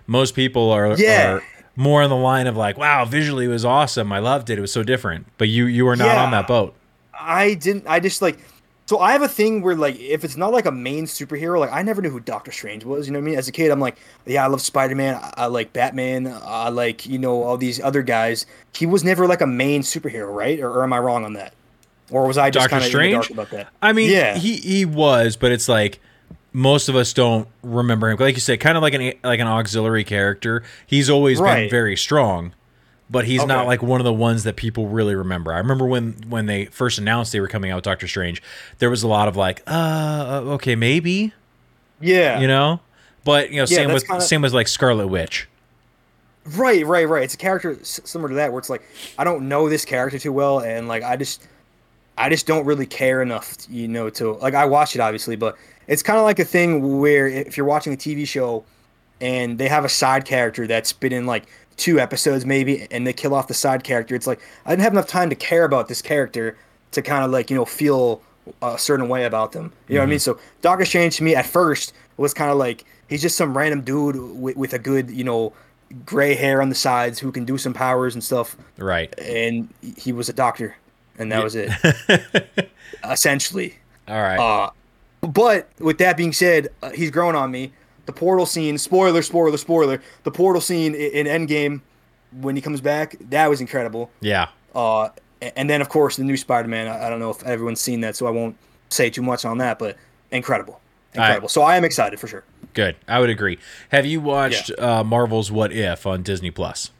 Most 0.07 0.35
people 0.35 0.69
are, 0.71 0.95
Yeah. 0.97 1.33
are 1.35 1.43
more 1.75 2.03
on 2.03 2.09
the 2.09 2.15
line 2.15 2.47
of 2.47 2.55
like, 2.55 2.77
"Wow, 2.77 3.05
visually 3.05 3.45
it 3.45 3.49
was 3.49 3.65
awesome. 3.65 4.11
I 4.11 4.19
loved 4.19 4.49
it. 4.49 4.57
It 4.57 4.61
was 4.61 4.71
so 4.71 4.83
different." 4.83 5.25
But 5.37 5.47
you 5.47 5.65
you 5.65 5.85
were 5.85 5.95
not 5.95 6.07
Yeah. 6.15 6.23
on 6.23 6.31
that 6.31 6.47
boat. 6.47 6.75
I 7.19 7.55
didn't. 7.55 7.85
I 7.87 7.99
just 7.99 8.21
like. 8.21 8.37
So 8.87 8.99
I 8.99 9.13
have 9.13 9.23
a 9.23 9.27
thing 9.27 9.61
where 9.63 9.75
like 9.75 9.99
if 9.99 10.23
it's 10.23 10.37
not 10.37 10.51
like 10.53 10.65
a 10.67 10.71
main 10.71 11.05
superhero, 11.05 11.59
like 11.59 11.71
I 11.71 11.81
never 11.81 12.01
knew 12.03 12.11
who 12.11 12.19
Doctor 12.19 12.51
Strange 12.51 12.85
was. 12.85 13.07
You 13.07 13.13
know 13.13 13.19
what 13.19 13.23
I 13.23 13.29
mean? 13.31 13.37
As 13.39 13.47
a 13.47 13.51
kid, 13.51 13.71
I'm 13.71 13.79
like, 13.79 13.97
yeah, 14.27 14.43
I 14.43 14.47
love 14.47 14.61
Spider 14.61 14.93
Man. 14.95 15.15
I, 15.15 15.33
I 15.37 15.45
like 15.47 15.73
Batman. 15.73 16.27
I 16.43 16.69
like 16.69 17.05
you 17.07 17.17
know 17.17 17.41
all 17.43 17.57
these 17.57 17.81
other 17.81 18.03
guys. 18.03 18.45
He 18.75 18.85
was 18.85 19.03
never 19.03 19.25
like 19.27 19.41
a 19.41 19.47
main 19.47 19.81
superhero, 19.81 20.33
right? 20.33 20.59
Or, 20.59 20.69
or 20.71 20.83
am 20.83 20.93
I 20.93 20.99
wrong 20.99 21.25
on 21.25 21.33
that? 21.33 21.53
Or 22.11 22.27
was 22.27 22.37
I 22.37 22.51
just 22.51 22.69
kind 22.69 22.83
of 22.85 22.91
dark 22.91 23.29
about 23.31 23.49
that? 23.49 23.69
I 23.81 23.91
mean, 23.91 24.11
Yeah. 24.11 24.37
he 24.37 24.57
he 24.57 24.85
was, 24.85 25.35
but 25.35 25.51
it's 25.51 25.67
like 25.67 25.99
most 26.53 26.87
of 26.87 26.95
us 26.95 27.11
don't 27.11 27.47
remember 27.63 28.09
him. 28.11 28.17
Like 28.19 28.35
you 28.35 28.41
said, 28.41 28.59
kind 28.59 28.77
of 28.77 28.83
like 28.83 28.93
an 28.93 29.13
like 29.23 29.39
an 29.39 29.47
auxiliary 29.47 30.03
character. 30.03 30.61
He's 30.85 31.09
always 31.09 31.41
been 31.41 31.69
very 31.71 31.97
strong, 31.97 32.53
but 33.09 33.25
he's 33.25 33.45
not 33.45 33.67
like 33.67 33.81
one 33.83 33.99
of 34.01 34.05
the 34.05 34.13
ones 34.13 34.43
that 34.43 34.55
people 34.55 34.87
really 34.87 35.15
remember. 35.15 35.53
I 35.53 35.57
remember 35.57 35.85
when 35.85 36.13
when 36.29 36.45
they 36.47 36.65
first 36.65 36.97
announced 36.97 37.31
they 37.31 37.39
were 37.39 37.47
coming 37.47 37.71
out 37.71 37.75
with 37.75 37.83
Doctor 37.83 38.07
Strange, 38.07 38.41
there 38.79 38.89
was 38.89 39.03
a 39.03 39.07
lot 39.07 39.27
of 39.27 39.35
like, 39.35 39.61
uh, 39.67 40.41
okay, 40.45 40.75
maybe, 40.75 41.33
Yeah. 42.01 42.39
you 42.39 42.47
know. 42.47 42.79
But 43.23 43.51
you 43.51 43.57
know, 43.57 43.65
same 43.65 43.87
that's 43.89 44.01
with 44.03 44.07
kinda- 44.07 44.21
same 44.23 44.41
with 44.41 44.53
like 44.53 44.67
Scarlet 44.67 45.07
Witch. 45.07 45.47
Right, 46.55 46.85
right, 46.85 47.09
right. 47.09 47.23
It's 47.23 47.33
a 47.33 47.37
character 47.37 47.77
similar 47.81 48.29
to 48.29 48.35
that 48.35 48.51
where 48.51 48.59
it's 48.59 48.69
like 48.69 48.83
I 49.17 49.23
don't 49.23 49.47
know 49.49 49.67
this 49.67 49.83
character 49.83 50.19
too 50.19 50.31
well, 50.31 50.59
and 50.59 50.87
like 50.87 51.01
I 51.03 51.15
just, 51.15 51.47
I 52.19 52.29
just 52.29 52.45
don't 52.45 52.65
really 52.65 52.85
care 52.85 53.23
enough, 53.23 53.55
you 53.67 53.87
know, 53.87 54.09
to 54.11 54.33
like 54.33 54.53
I 54.53 54.65
watch 54.65 54.95
it 54.95 54.99
obviously, 54.99 55.35
but 55.35 55.57
it's 55.87 56.03
kind 56.03 56.19
of 56.19 56.23
like 56.25 56.37
a 56.37 56.45
thing 56.45 56.99
where 56.99 57.27
if 57.27 57.57
you're 57.57 57.65
watching 57.65 57.93
a 57.93 57.97
TV 57.97 58.27
show 58.27 58.63
and 59.21 59.57
they 59.57 59.67
have 59.67 59.85
a 59.85 59.89
side 59.89 60.25
character 60.25 60.67
that's 60.67 60.93
been 60.93 61.13
in 61.13 61.25
like 61.25 61.45
two 61.77 61.99
episodes 61.99 62.45
maybe, 62.45 62.87
and 62.91 63.05
they 63.05 63.13
kill 63.13 63.33
off 63.33 63.47
the 63.47 63.53
side 63.53 63.83
character. 63.83 64.15
It's 64.15 64.27
like 64.27 64.41
I 64.65 64.71
didn't 64.71 64.83
have 64.83 64.93
enough 64.93 65.07
time 65.07 65.29
to 65.29 65.35
care 65.35 65.65
about 65.65 65.87
this 65.87 66.01
character 66.01 66.57
to 66.91 67.01
kind 67.01 67.23
of 67.23 67.31
like 67.31 67.49
you 67.49 67.55
know 67.55 67.65
feel 67.65 68.21
a 68.61 68.77
certain 68.77 69.09
way 69.09 69.25
about 69.25 69.51
them. 69.51 69.73
You 69.87 69.95
know 69.95 70.01
what 70.01 70.07
I 70.07 70.09
mean? 70.09 70.19
So 70.19 70.39
Doctor 70.61 70.85
Strange 70.85 71.17
to 71.17 71.23
me 71.23 71.35
at 71.35 71.45
first 71.45 71.93
was 72.17 72.33
kind 72.33 72.51
of 72.51 72.57
like 72.57 72.85
he's 73.09 73.21
just 73.21 73.37
some 73.37 73.57
random 73.57 73.81
dude 73.81 74.15
with, 74.15 74.55
with 74.55 74.73
a 74.73 74.79
good 74.79 75.09
you 75.09 75.23
know 75.23 75.53
gray 76.05 76.33
hair 76.33 76.61
on 76.61 76.69
the 76.69 76.75
sides 76.75 77.19
who 77.19 77.31
can 77.31 77.45
do 77.45 77.57
some 77.57 77.73
powers 77.73 78.13
and 78.13 78.23
stuff. 78.23 78.55
Right. 78.77 79.13
And 79.19 79.69
he 79.97 80.11
was 80.11 80.29
a 80.29 80.33
doctor, 80.33 80.75
and 81.17 81.31
that 81.31 81.43
was 81.43 81.55
it. 81.55 81.71
Essentially. 83.09 83.75
All 84.07 84.21
right. 84.21 84.37
Uh, 84.37 84.71
but 85.21 85.69
with 85.79 85.97
that 85.99 86.17
being 86.17 86.33
said, 86.33 86.69
uh, 86.83 86.91
he's 86.91 87.11
grown 87.11 87.35
on 87.35 87.51
me. 87.51 87.71
The 88.05 88.13
portal 88.13 88.45
scene, 88.45 88.77
spoiler, 88.77 89.21
spoiler, 89.21 89.57
spoiler. 89.57 90.01
The 90.23 90.31
portal 90.31 90.61
scene 90.61 90.93
i- 90.93 90.97
in 90.97 91.25
Endgame 91.27 91.81
when 92.41 92.55
he 92.55 92.61
comes 92.61 92.81
back, 92.81 93.15
that 93.29 93.49
was 93.49 93.61
incredible. 93.61 94.11
yeah. 94.21 94.47
Uh, 94.73 95.09
and 95.55 95.69
then 95.69 95.79
of 95.81 95.89
course 95.89 96.15
the 96.17 96.23
new 96.23 96.35
Spider-Man. 96.37 96.87
I 96.87 97.07
I 97.07 97.09
don't 97.09 97.19
know 97.19 97.29
if 97.29 97.43
everyone's 97.43 97.79
seen 97.81 98.01
that, 98.01 98.15
so 98.15 98.25
I 98.27 98.31
won't 98.31 98.57
say 98.89 99.09
too 99.09 99.21
much 99.21 99.45
on 99.45 99.57
that. 99.59 99.79
But 99.79 99.95
incredible, 100.31 100.81
incredible. 101.13 101.47
so 101.49 101.61
I 101.61 101.77
am 101.77 101.83
excited 101.85 102.19
for 102.19 102.27
sure. 102.27 102.43
Good. 102.73 102.95
I 103.07 103.19
would 103.21 103.29
agree. 103.29 103.57
Have 103.89 104.05
you 104.05 104.19
watched 104.19 104.71
uh, 104.79 105.03
Marvel's 105.03 105.49
What 105.51 105.71
If 105.71 106.05
on 106.05 106.23
Disney 106.23 106.51
Plus? 106.51 106.91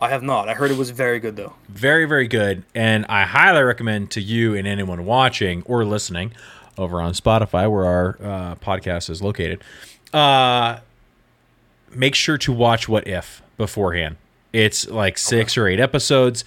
I 0.00 0.08
have 0.10 0.22
not. 0.22 0.48
I 0.48 0.54
heard 0.54 0.70
it 0.70 0.76
was 0.76 0.90
very 0.90 1.18
good 1.20 1.36
though. 1.36 1.54
Very, 1.68 2.04
very 2.04 2.28
good. 2.28 2.64
And 2.74 3.06
I 3.08 3.22
highly 3.24 3.62
recommend 3.62 4.10
to 4.12 4.20
you 4.20 4.54
and 4.54 4.66
anyone 4.66 5.06
watching 5.06 5.62
or 5.64 5.84
listening 5.86 6.32
over 6.76 7.00
on 7.00 7.12
Spotify, 7.14 7.70
where 7.70 7.84
our 7.86 8.18
uh, 8.22 8.54
podcast 8.56 9.08
is 9.08 9.22
located, 9.22 9.62
uh, 10.14 10.80
make 11.94 12.14
sure 12.14 12.38
to 12.38 12.52
watch 12.52 12.88
What 12.88 13.06
If 13.06 13.42
beforehand. 13.56 14.16
It's 14.52 14.88
like 14.88 15.18
six 15.18 15.58
or 15.58 15.66
eight 15.66 15.80
episodes, 15.80 16.44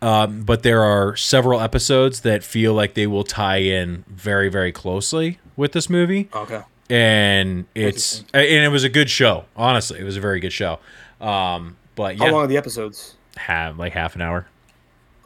um, 0.00 0.42
but 0.42 0.62
there 0.62 0.82
are 0.82 1.16
several 1.16 1.60
episodes 1.60 2.20
that 2.20 2.44
feel 2.44 2.72
like 2.72 2.94
they 2.94 3.06
will 3.08 3.24
tie 3.24 3.56
in 3.58 4.04
very, 4.08 4.48
very 4.48 4.70
closely 4.70 5.38
with 5.56 5.72
this 5.72 5.90
movie 5.90 6.28
Okay. 6.32 6.62
and 6.88 7.66
it's 7.74 8.20
and 8.32 8.64
it 8.64 8.68
was 8.70 8.84
a 8.84 8.88
good 8.88 9.10
show. 9.10 9.44
Honestly, 9.56 9.98
it 9.98 10.04
was 10.04 10.16
a 10.16 10.20
very 10.20 10.38
good 10.38 10.52
show. 10.52 10.78
Um, 11.20 11.76
but 11.96 12.16
yeah. 12.16 12.26
How 12.26 12.32
long 12.32 12.44
are 12.44 12.46
the 12.46 12.56
episodes? 12.56 13.16
have 13.36 13.78
like 13.78 13.92
half 13.92 14.14
an 14.16 14.22
hour. 14.22 14.46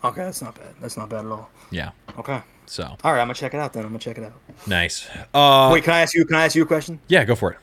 Okay, 0.05 0.23
that's 0.23 0.43
not 0.43 0.55
bad. 0.55 0.75
That's 0.81 0.97
not 0.97 1.09
bad 1.11 1.25
at 1.27 1.31
all. 1.31 1.51
Yeah. 1.71 1.91
Okay. 2.19 2.41
So 2.67 2.85
All 2.85 3.13
right, 3.13 3.21
I'm 3.21 3.27
gonna 3.27 3.35
check 3.35 3.53
it 3.55 3.61
out 3.61 3.73
then. 3.75 3.83
I'm 3.85 3.91
gonna 3.91 3.99
check 3.99 4.17
it 4.19 4.25
out. 4.25 4.33
nice. 4.67 5.07
Uh, 5.35 5.71
Wait, 5.73 5.85
can 5.85 5.93
I 5.93 6.01
ask 6.01 6.15
you? 6.15 6.25
Can 6.25 6.37
I 6.37 6.45
ask 6.47 6.55
you 6.57 6.63
a 6.63 6.67
question? 6.67 6.99
yeah, 7.09 7.25
go 7.25 7.35
for 7.35 7.53
it. 7.53 7.59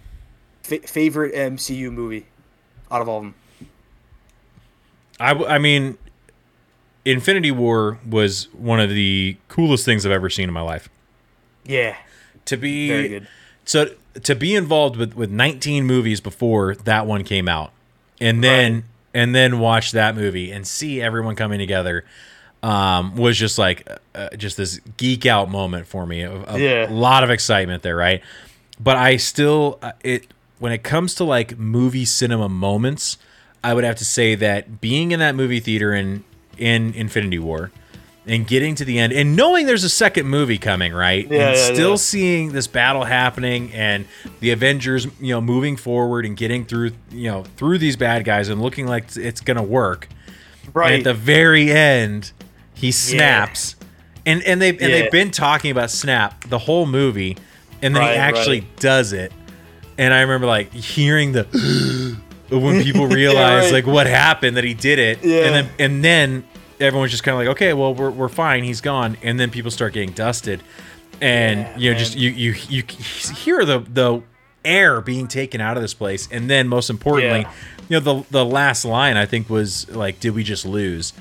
F- 0.71 0.89
favorite 0.89 1.33
MCU 1.33 1.91
movie 1.91 2.25
out 2.91 3.01
of 3.01 3.09
all 3.09 3.17
of 3.17 3.23
them? 3.23 3.35
I, 5.19 5.29
w- 5.29 5.47
I 5.49 5.57
mean, 5.57 5.97
Infinity 7.05 7.51
War 7.51 7.99
was 8.09 8.47
one 8.53 8.79
of 8.79 8.89
the 8.89 9.37
coolest 9.47 9.85
things 9.85 10.05
I've 10.05 10.11
ever 10.11 10.29
seen 10.29 10.47
in 10.47 10.53
my 10.53 10.61
life. 10.61 10.89
Yeah, 11.65 11.95
To 12.45 12.57
be 12.57 13.21
so 13.65 13.91
to 14.23 14.33
be 14.35 14.55
involved 14.55 14.95
with 14.95 15.13
with 15.13 15.29
19 15.29 15.85
movies 15.85 16.19
before 16.19 16.73
that 16.75 17.05
one 17.05 17.23
came 17.23 17.47
out, 17.47 17.71
and 18.19 18.43
then 18.43 18.73
Right. 18.73 18.83
and 19.13 19.35
then 19.35 19.59
watch 19.59 19.91
that 19.91 20.15
movie 20.15 20.51
and 20.51 20.65
see 20.65 21.01
everyone 21.01 21.35
coming 21.35 21.59
together. 21.59 22.05
Um, 22.63 23.15
was 23.15 23.37
just 23.37 23.57
like 23.57 23.87
uh, 24.15 24.29
just 24.35 24.57
this 24.57 24.79
geek 24.97 25.25
out 25.25 25.49
moment 25.49 25.85
for 25.87 26.05
me. 26.05 26.23
A, 26.23 26.31
a 26.47 26.59
Yeah. 26.59 26.87
lot 26.89 27.23
of 27.23 27.29
excitement 27.29 27.83
there, 27.83 27.95
right? 27.95 28.21
But 28.79 28.97
I 28.97 29.17
still 29.17 29.77
uh, 29.81 29.91
it 30.03 30.25
when 30.59 30.71
it 30.71 30.83
comes 30.83 31.15
to 31.15 31.23
like 31.23 31.57
movie 31.57 32.05
cinema 32.05 32.47
moments, 32.49 33.17
I 33.63 33.73
would 33.73 33.83
have 33.83 33.95
to 33.97 34.05
say 34.05 34.35
that 34.35 34.79
being 34.81 35.11
in 35.11 35.19
that 35.19 35.35
movie 35.35 35.59
theater 35.59 35.93
in 35.93 36.23
in 36.57 36.93
Infinity 36.93 37.39
War 37.39 37.71
and 38.27 38.45
getting 38.45 38.75
to 38.75 38.85
the 38.85 38.99
end 38.99 39.11
and 39.13 39.35
knowing 39.35 39.65
there's 39.65 39.83
a 39.85 39.89
second 39.89 40.27
movie 40.27 40.57
coming, 40.57 40.93
right? 40.93 41.25
Yeah, 41.29 41.49
and 41.49 41.57
yeah, 41.57 41.73
still 41.73 41.89
yeah. 41.91 41.95
seeing 41.95 42.51
this 42.51 42.67
battle 42.67 43.05
happening 43.05 43.71
and 43.73 44.05
the 44.41 44.51
Avengers, 44.51 45.07
you 45.19 45.33
know, 45.33 45.41
moving 45.41 45.77
forward 45.77 46.25
and 46.25 46.35
getting 46.37 46.65
through, 46.65 46.91
you 47.11 47.31
know, 47.31 47.43
through 47.57 47.77
these 47.79 47.95
bad 47.95 48.25
guys 48.25 48.49
and 48.49 48.61
looking 48.61 48.85
like 48.87 49.15
it's 49.15 49.41
going 49.41 49.57
to 49.57 49.63
work. 49.63 50.07
And 50.65 50.75
Right. 50.75 50.99
at 50.99 51.03
the 51.03 51.13
very 51.15 51.71
end, 51.71 52.31
he 52.75 52.91
snaps. 52.91 53.75
And 54.25 54.43
and 54.43 54.61
they 54.61 54.69
and 54.69 54.79
they've 54.79 55.11
been 55.11 55.31
talking 55.31 55.71
about 55.71 55.89
snap 55.89 56.43
the 56.49 56.59
whole 56.59 56.85
movie 56.85 57.37
and 57.81 57.95
then 57.95 58.01
Right, 58.03 58.11
he 58.13 58.17
actually 58.17 58.59
right. 58.59 58.75
does 58.77 59.13
it. 59.13 59.31
And 59.99 60.13
I 60.13 60.21
remember 60.21 60.47
like 60.47 60.71
hearing 60.73 61.33
the 61.33 61.43
when 62.49 62.81
people 62.83 63.05
realize 63.21 63.65
right. 63.65 63.73
like 63.73 63.85
what 63.85 64.07
happened 64.07 64.57
that 64.57 64.63
he 64.63 64.73
did 64.73 64.97
it. 64.97 65.23
Yeah. 65.23 65.41
And 65.45 65.53
then 65.55 65.69
and 65.77 66.03
then 66.05 66.47
everyone's 66.79 67.11
just 67.11 67.23
kind 67.23 67.33
of 67.35 67.39
like, 67.39 67.49
okay, 67.57 67.73
well 67.73 67.93
we're, 67.93 68.09
we're 68.09 68.29
fine, 68.29 68.63
he's 68.63 68.81
gone. 68.81 69.17
And 69.21 69.39
then 69.39 69.51
people 69.51 69.71
start 69.71 69.93
getting 69.93 70.11
dusted, 70.13 70.63
and 71.21 71.59
Yeah, 71.59 71.77
you 71.77 71.91
know 71.93 71.99
just 71.99 72.15
you 72.15 72.29
you 72.29 72.53
you 72.69 72.83
hear 73.35 73.65
the 73.65 73.79
the 73.79 74.23
air 74.65 75.01
being 75.01 75.27
taken 75.27 75.59
out 75.61 75.75
of 75.77 75.83
this 75.83 75.93
place, 75.93 76.27
and 76.31 76.49
then 76.49 76.67
most 76.69 76.89
importantly, 76.89 77.41
Yeah. 77.41 77.51
you 77.89 77.99
know 77.99 78.21
the 78.21 78.25
the 78.31 78.45
last 78.45 78.85
line 78.85 79.17
I 79.17 79.25
think 79.25 79.49
was 79.49 79.89
like, 79.89 80.19
did 80.21 80.33
we 80.33 80.43
just 80.43 80.65
lose? 80.65 81.11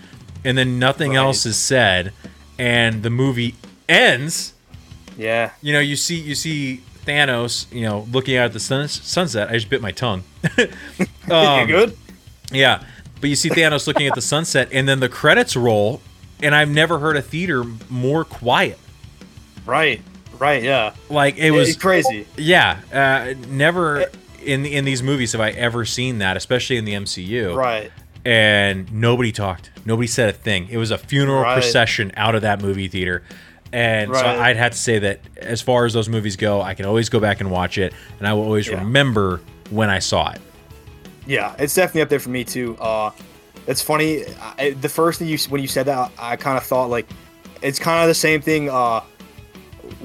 And 0.44 0.56
then 0.56 0.78
nothing 0.78 1.10
Right. 1.10 1.16
else 1.18 1.44
is 1.46 1.56
said, 1.56 2.12
and 2.58 3.02
the 3.02 3.10
movie 3.10 3.56
ends 3.88 4.54
yeah. 5.16 5.50
you 5.62 5.72
know, 5.72 5.80
you 5.80 5.96
see 5.96 6.20
you 6.20 6.36
see 6.36 6.80
Thanos, 7.08 7.72
you 7.72 7.82
know, 7.82 8.06
looking 8.12 8.36
out 8.36 8.46
at 8.46 8.52
the 8.52 8.60
sun, 8.60 8.86
sunset. 8.88 9.48
I 9.48 9.54
just 9.54 9.70
bit 9.70 9.80
my 9.80 9.92
tongue. 9.92 10.24
you 10.58 10.68
Um, 11.34 11.66
good? 11.66 11.96
yeah, 12.52 12.82
but 13.20 13.30
you 13.30 13.36
see 13.36 13.48
Thanos 13.50 13.86
looking 13.86 14.06
at 14.06 14.14
the 14.14 14.20
sunset, 14.22 14.68
and 14.72 14.88
then 14.88 15.00
the 15.00 15.08
credits 15.08 15.56
roll, 15.56 16.00
and 16.42 16.54
I've 16.54 16.68
never 16.70 16.98
heard 16.98 17.16
a 17.16 17.22
theater 17.22 17.64
more 17.88 18.24
quiet. 18.24 18.78
Right. 19.66 20.00
Right. 20.38 20.62
Yeah. 20.62 20.94
Like 21.08 21.36
it 21.38 21.50
was, 21.50 21.68
was 21.68 21.76
crazy. 21.76 22.26
yeah, 22.36 22.78
uh, 22.92 23.34
never 23.48 24.04
in 24.44 24.64
in 24.66 24.84
these 24.84 25.02
movies 25.02 25.32
have 25.32 25.40
I 25.40 25.50
ever 25.50 25.84
seen 25.84 26.18
that, 26.18 26.36
especially 26.36 26.76
in 26.76 26.84
the 26.84 26.92
MCU. 26.94 27.54
Right. 27.56 27.90
and 28.24 28.92
nobody 28.92 29.32
talked. 29.32 29.70
Nobody 29.84 30.06
said 30.06 30.28
a 30.28 30.32
thing. 30.32 30.68
It 30.70 30.76
was 30.76 30.90
a 30.90 30.98
funeral 30.98 31.42
Right. 31.42 31.54
procession 31.54 32.12
out 32.16 32.34
of 32.36 32.42
that 32.42 32.60
movie 32.62 32.86
theater. 32.88 33.22
And 33.72 34.14
so 34.14 34.24
I'd 34.26 34.56
have 34.56 34.72
to 34.72 34.78
say 34.78 34.98
that 35.00 35.20
as 35.36 35.60
far 35.60 35.84
as 35.84 35.92
those 35.92 36.08
movies 36.08 36.36
go, 36.36 36.62
I 36.62 36.74
can 36.74 36.86
always 36.86 37.08
go 37.08 37.20
back 37.20 37.40
and 37.40 37.50
watch 37.50 37.76
it, 37.78 37.92
and 38.18 38.26
I 38.26 38.32
will 38.32 38.44
always 38.44 38.66
Yeah. 38.68 38.78
remember 38.78 39.40
when 39.70 39.90
I 39.90 39.98
saw 39.98 40.30
it. 40.30 40.40
Yeah, 41.26 41.54
it's 41.58 41.74
definitely 41.74 42.02
up 42.02 42.08
there 42.08 42.20
for 42.20 42.30
me 42.30 42.44
too. 42.44 42.76
Uh, 42.80 43.10
it's 43.66 43.82
funny. 43.82 44.24
I, 44.58 44.70
the 44.70 44.88
first 44.88 45.18
thing 45.18 45.28
you 45.28 45.36
when 45.50 45.60
you 45.60 45.68
said 45.68 45.84
that, 45.86 46.10
I, 46.18 46.36
kind 46.36 46.56
of 46.56 46.64
thought 46.64 46.88
like 46.88 47.06
it's 47.60 47.78
kind 47.78 48.00
of 48.02 48.08
the 48.08 48.14
same 48.14 48.40
thing 48.40 48.70
uh, 48.70 49.02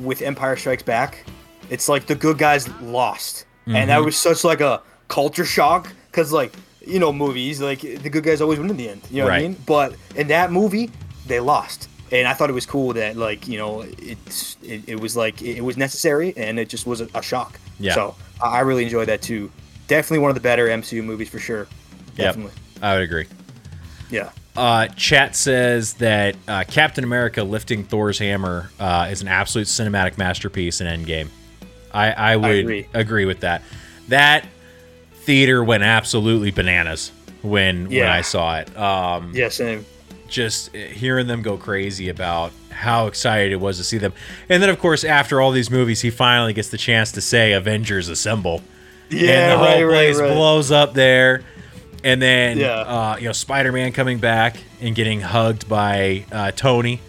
with 0.02 0.21
Empire 0.21 0.58
Strikes 0.58 0.84
Back. 0.84 1.26
It's 1.69 1.88
like 1.88 2.06
the 2.06 2.15
good 2.15 2.38
guys 2.38 2.67
lost, 2.82 3.45
and 3.65 3.89
that 3.89 4.04
was 4.04 4.17
such 4.17 4.43
like 4.43 4.60
a 4.60 4.82
culture 5.08 5.45
shock 5.45 5.93
because 6.12 6.34
like 6.34 6.54
you 6.86 6.99
know 6.99 7.13
movies 7.13 7.62
like 7.62 7.80
the 7.80 8.10
good 8.10 8.23
guys 8.26 8.41
always 8.41 8.60
win 8.60 8.69
in 8.69 8.76
the 8.76 8.89
end. 8.89 9.02
You 9.10 9.19
know 9.19 9.26
what 9.26 9.34
I 9.36 9.39
mean? 9.39 9.56
But 9.65 9.95
in 10.17 10.28
that 10.28 10.52
movie, 10.52 10.91
they 11.26 11.39
lost. 11.39 11.88
And 12.13 12.28
I 12.28 12.34
thought 12.34 12.49
it 12.49 12.54
was 12.54 12.67
cool 12.67 12.93
that, 12.93 13.17
like, 13.17 13.47
you 13.47 13.58
know, 13.58 13.82
it's 13.82 14.56
it, 14.62 14.88
it 14.88 14.99
was 14.99 15.17
like 15.17 15.41
it 15.41 15.62
was 15.62 15.78
necessary, 15.78 16.32
and 16.38 16.60
it 16.60 16.69
just 16.69 16.86
was 16.86 17.02
a, 17.02 17.10
a 17.15 17.23
shock. 17.23 17.60
Yeah. 17.80 17.95
So 17.95 18.15
I 18.41 18.49
I 18.49 18.60
really 18.60 18.84
enjoyed 18.84 19.08
that 19.08 19.23
too. 19.23 19.52
Definitely 19.88 20.19
one 20.19 20.30
of 20.30 20.36
the 20.36 20.41
better 20.41 20.67
MCU 20.67 21.04
movies 21.04 21.30
for 21.30 21.39
sure. 21.39 21.67
Yep. 22.15 22.17
Definitely. 22.17 22.54
I 22.82 22.93
would 22.93 23.02
agree. 23.04 23.26
Yeah. 24.12 24.30
Uh, 24.56 24.86
chat 24.89 25.36
says 25.36 25.95
that 25.95 26.36
uh, 26.47 26.63
Captain 26.67 27.04
America 27.04 27.43
lifting 27.43 27.84
Thor's 27.84 28.19
hammer 28.19 28.69
uh, 28.80 29.08
is 29.10 29.23
an 29.23 29.28
absolute 29.28 29.65
cinematic 29.65 30.19
masterpiece 30.19 30.80
in 30.80 30.88
Endgame. 30.88 31.30
I, 31.91 32.12
I 32.12 32.36
would 32.36 32.58
agree. 32.60 32.88
agree. 32.93 33.26
with 33.26 33.39
that. 33.39 33.63
That 34.10 34.45
theater 35.13 35.63
went 35.63 35.82
absolutely 35.82 36.52
bananas 36.52 37.12
when 37.41 37.89
when 37.89 38.08
I 38.08 38.21
saw 38.21 38.60
it. 38.60 38.78
Um, 38.78 39.32
Yeah. 39.34 39.49
Same. 39.49 39.86
Just 40.34 40.76
hearing 40.76 41.28
them 41.28 41.41
go 41.41 41.56
crazy 41.58 42.10
about 42.10 42.52
how 42.72 43.08
excited 43.08 43.52
it 43.54 43.60
was 43.62 43.78
to 43.78 43.84
see 43.84 43.98
them. 44.00 44.12
And 44.50 44.62
then, 44.62 44.69
of 44.69 44.80
course, 44.80 45.04
after 45.04 45.39
all 45.39 45.52
these 45.52 45.69
movies, 45.72 46.02
he 46.02 46.10
finally 46.10 46.54
gets 46.54 46.69
the 46.69 46.78
chance 46.78 47.12
to 47.13 47.22
say 47.22 47.54
"Avengers 47.54 48.10
Assemble." 48.10 48.62
Yeah. 49.10 49.32
and 49.32 49.52
the 49.52 49.58
whole 49.58 49.84
Right. 49.84 49.93
place 49.93 50.17
Right. 50.19 50.34
blows 50.34 50.72
up 50.72 50.93
there. 50.96 51.43
And 52.04 52.22
then, 52.22 52.58
Yeah. 52.58 52.72
uh, 52.80 53.15
you 53.19 53.28
know, 53.28 53.32
Spider-Man 53.32 53.91
coming 53.93 54.17
back 54.17 54.58
and 54.82 54.93
getting 54.96 55.22
hugged 55.22 55.69
by 55.69 56.26
uh, 56.32 56.52
Tony, 56.56 57.00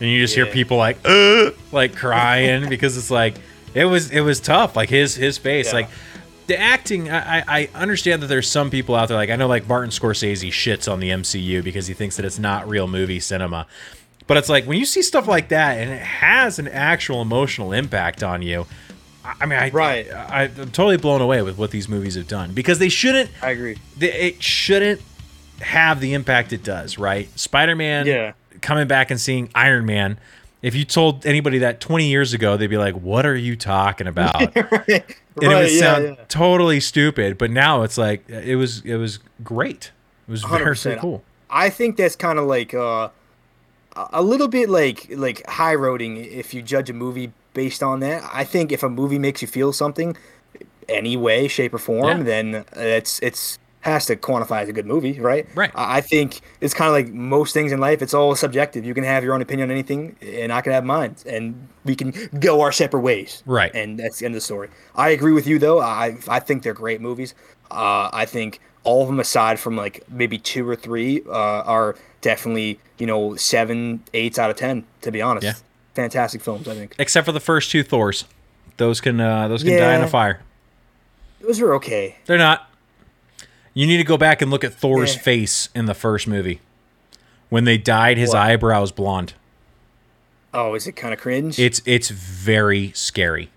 and 0.00 0.08
you 0.08 0.20
just 0.20 0.34
hear 0.34 0.46
people 0.46 0.76
like, 0.76 0.98
Ugh! 1.04 1.54
like 1.72 1.94
crying 1.96 2.68
because 2.70 2.96
it's 2.96 3.10
like 3.10 3.34
it 3.74 3.84
was 3.86 4.10
it 4.10 4.20
was 4.20 4.38
tough. 4.40 4.76
Like 4.76 4.88
his 4.88 5.14
his 5.16 5.36
face, 5.36 5.66
Yeah. 5.68 5.74
like 5.80 5.88
the 6.48 6.58
acting. 6.58 7.08
I, 7.10 7.38
I 7.38 7.44
I 7.46 7.68
understand 7.74 8.22
that 8.22 8.26
there's 8.26 8.48
some 8.48 8.68
people 8.70 8.94
out 8.96 9.08
there 9.08 9.16
like 9.16 9.30
I 9.30 9.36
know 9.36 9.46
like 9.46 9.68
Martin 9.68 9.90
Scorsese 9.90 10.48
shits 10.48 10.90
on 10.90 10.98
the 11.00 11.10
MCU 11.10 11.62
because 11.62 11.86
he 11.86 11.94
thinks 11.94 12.16
that 12.16 12.24
it's 12.24 12.38
not 12.38 12.68
real 12.68 12.88
movie 12.88 13.20
cinema. 13.20 13.66
But 14.26 14.36
it's 14.36 14.48
like 14.48 14.66
when 14.66 14.78
you 14.78 14.84
see 14.84 15.00
stuff 15.02 15.26
like 15.28 15.48
that 15.50 15.78
and 15.78 15.90
it 15.90 16.02
has 16.02 16.58
an 16.58 16.68
actual 16.68 17.22
emotional 17.22 17.72
impact 17.72 18.22
on 18.22 18.42
you. 18.42 18.66
I- 19.24 19.46
mean, 19.46 19.58
I, 19.58 19.70
Right. 19.70 20.10
I, 20.10 20.44
I'm 20.44 20.70
totally 20.70 20.96
blown 20.96 21.20
away 21.20 21.42
with 21.42 21.56
what 21.58 21.70
these 21.70 21.88
movies 21.88 22.14
have 22.14 22.28
done 22.28 22.52
because 22.52 22.78
they 22.78 22.88
shouldn't. 22.88 23.30
I 23.42 23.50
agree. 23.50 23.76
They, 23.96 24.12
it 24.12 24.42
shouldn't 24.42 25.02
have 25.60 26.00
the 26.00 26.14
impact 26.14 26.52
it 26.52 26.62
does, 26.62 26.98
right? 26.98 27.28
Spider 27.38 27.76
Man 27.76 28.06
Yeah. 28.06 28.32
coming 28.62 28.86
back 28.88 29.10
and 29.10 29.20
seeing 29.20 29.50
Iron 29.54 29.84
Man. 29.86 30.18
If 30.60 30.74
you 30.74 30.84
told 30.84 31.24
anybody 31.24 31.58
that 31.58 31.80
20 31.80 32.08
years 32.08 32.32
ago, 32.34 32.56
they'd 32.56 32.66
be 32.66 32.78
like, 32.78 32.94
"What 32.94 33.24
are 33.26 33.36
you 33.36 33.54
talking 33.56 34.06
about?" 34.08 34.54
right. 34.56 34.88
and 34.88 34.88
it 34.88 35.48
would 35.48 35.70
yeah, 35.72 35.78
sound 35.78 36.04
yeah. 36.18 36.24
totally 36.28 36.80
stupid. 36.80 37.38
But 37.38 37.50
now 37.50 37.82
it's 37.82 37.96
like 37.96 38.28
it 38.28 38.56
was 38.56 38.80
it 38.84 38.96
was 38.96 39.20
great. 39.44 39.92
It 40.26 40.30
was 40.32 40.42
very, 40.42 40.62
very 40.74 40.96
100%. 40.96 40.98
cool. 41.00 41.22
I 41.48 41.70
think 41.70 41.96
that's 41.96 42.16
kind 42.16 42.38
of 42.38 42.46
like 42.46 42.74
uh, 42.74 43.08
a- 43.96 44.08
a 44.14 44.22
little 44.22 44.48
bit 44.48 44.68
like 44.68 45.06
like 45.10 45.46
high 45.46 45.76
roading 45.76 46.26
if 46.26 46.52
you 46.52 46.60
judge 46.62 46.90
a 46.90 46.92
movie 46.94 47.32
based 47.54 47.82
on 47.82 48.00
that. 48.00 48.28
I 48.32 48.44
think 48.44 48.72
if 48.72 48.82
a 48.82 48.88
movie 48.90 49.18
makes 49.18 49.40
you 49.42 49.48
feel 49.48 49.72
something, 49.72 50.16
any 50.88 51.16
way, 51.16 51.46
shape, 51.48 51.72
or 51.72 51.78
form, 51.78 52.18
Yeah. 52.18 52.24
then 52.24 52.64
it's 52.74 53.20
it's 53.20 53.58
has 53.82 54.06
to 54.06 54.16
quantify 54.16 54.62
as 54.62 54.68
a 54.68 54.72
good 54.72 54.86
movie, 54.86 55.20
right? 55.20 55.46
Right. 55.54 55.70
I 55.74 56.00
think 56.00 56.40
it's 56.60 56.74
kind 56.74 56.88
of 56.88 56.94
like 56.94 57.14
most 57.14 57.54
things 57.54 57.70
in 57.70 57.78
life. 57.80 58.02
It's 58.02 58.12
all 58.12 58.34
subjective. 58.34 58.84
You 58.84 58.92
can 58.92 59.04
have 59.04 59.22
your 59.22 59.34
own 59.34 59.40
opinion 59.40 59.68
on 59.68 59.72
anything, 59.72 60.16
and 60.20 60.52
I 60.52 60.60
can 60.62 60.72
have 60.72 60.84
mine, 60.84 61.14
and 61.26 61.68
we 61.84 61.94
can 61.94 62.12
go 62.40 62.60
our 62.60 62.72
separate 62.72 63.00
ways. 63.00 63.42
Right. 63.46 63.72
And 63.74 63.98
that's 63.98 64.18
the 64.18 64.26
end 64.26 64.34
of 64.34 64.38
the 64.38 64.44
story. 64.44 64.68
I 64.96 65.10
agree 65.10 65.32
with 65.32 65.46
you 65.46 65.58
though. 65.58 65.80
I 65.80 66.16
I 66.28 66.40
think 66.40 66.62
they're 66.64 66.74
great 66.74 67.00
movies. 67.00 67.34
Uh, 67.70 68.10
I 68.12 68.24
think 68.26 68.60
all 68.82 69.02
of 69.02 69.08
them, 69.08 69.20
aside 69.20 69.60
from 69.60 69.76
like 69.76 70.02
maybe 70.10 70.38
two 70.38 70.68
or 70.68 70.74
three, 70.76 71.22
uh, 71.26 71.30
are 71.62 71.94
definitely 72.20 72.80
you 72.98 73.06
know 73.06 73.36
seven, 73.36 74.02
eights 74.12 74.38
out 74.38 74.50
of 74.50 74.56
ten. 74.56 74.84
To 75.02 75.12
be 75.12 75.22
honest, 75.22 75.44
Yeah. 75.44 75.54
fantastic 75.94 76.40
films. 76.42 76.66
I 76.66 76.74
think 76.74 76.96
Except 76.98 77.24
for 77.26 77.32
the 77.32 77.40
first 77.40 77.70
two 77.70 77.84
Thors, 77.84 78.24
those 78.76 79.00
can 79.00 79.20
uh, 79.20 79.46
those 79.46 79.62
can 79.62 79.78
die 79.78 79.94
in 79.94 80.02
a 80.02 80.08
fire. 80.08 80.40
those 81.40 81.60
are 81.60 81.74
okay. 81.74 82.16
They're 82.26 82.38
not. 82.38 82.67
You 83.78 83.86
need 83.86 83.98
to 83.98 84.04
go 84.04 84.16
back 84.18 84.42
and 84.42 84.50
look 84.50 84.64
at 84.64 84.74
Thor's 84.74 85.14
Yeah. 85.14 85.20
face 85.20 85.68
in 85.72 85.84
the 85.86 85.94
first 85.94 86.26
movie. 86.26 86.60
When 87.48 87.62
they 87.62 87.78
dyed 87.78 88.18
his 88.18 88.30
What? 88.30 88.38
eyebrows 88.38 88.90
blonde. 88.90 89.34
Oh, 90.52 90.74
is 90.74 90.88
it 90.88 90.92
kind 90.92 91.14
of 91.14 91.20
cringe? 91.20 91.60
It's 91.60 91.80
it's 91.86 92.08
very 92.10 92.90
scary. 92.96 93.50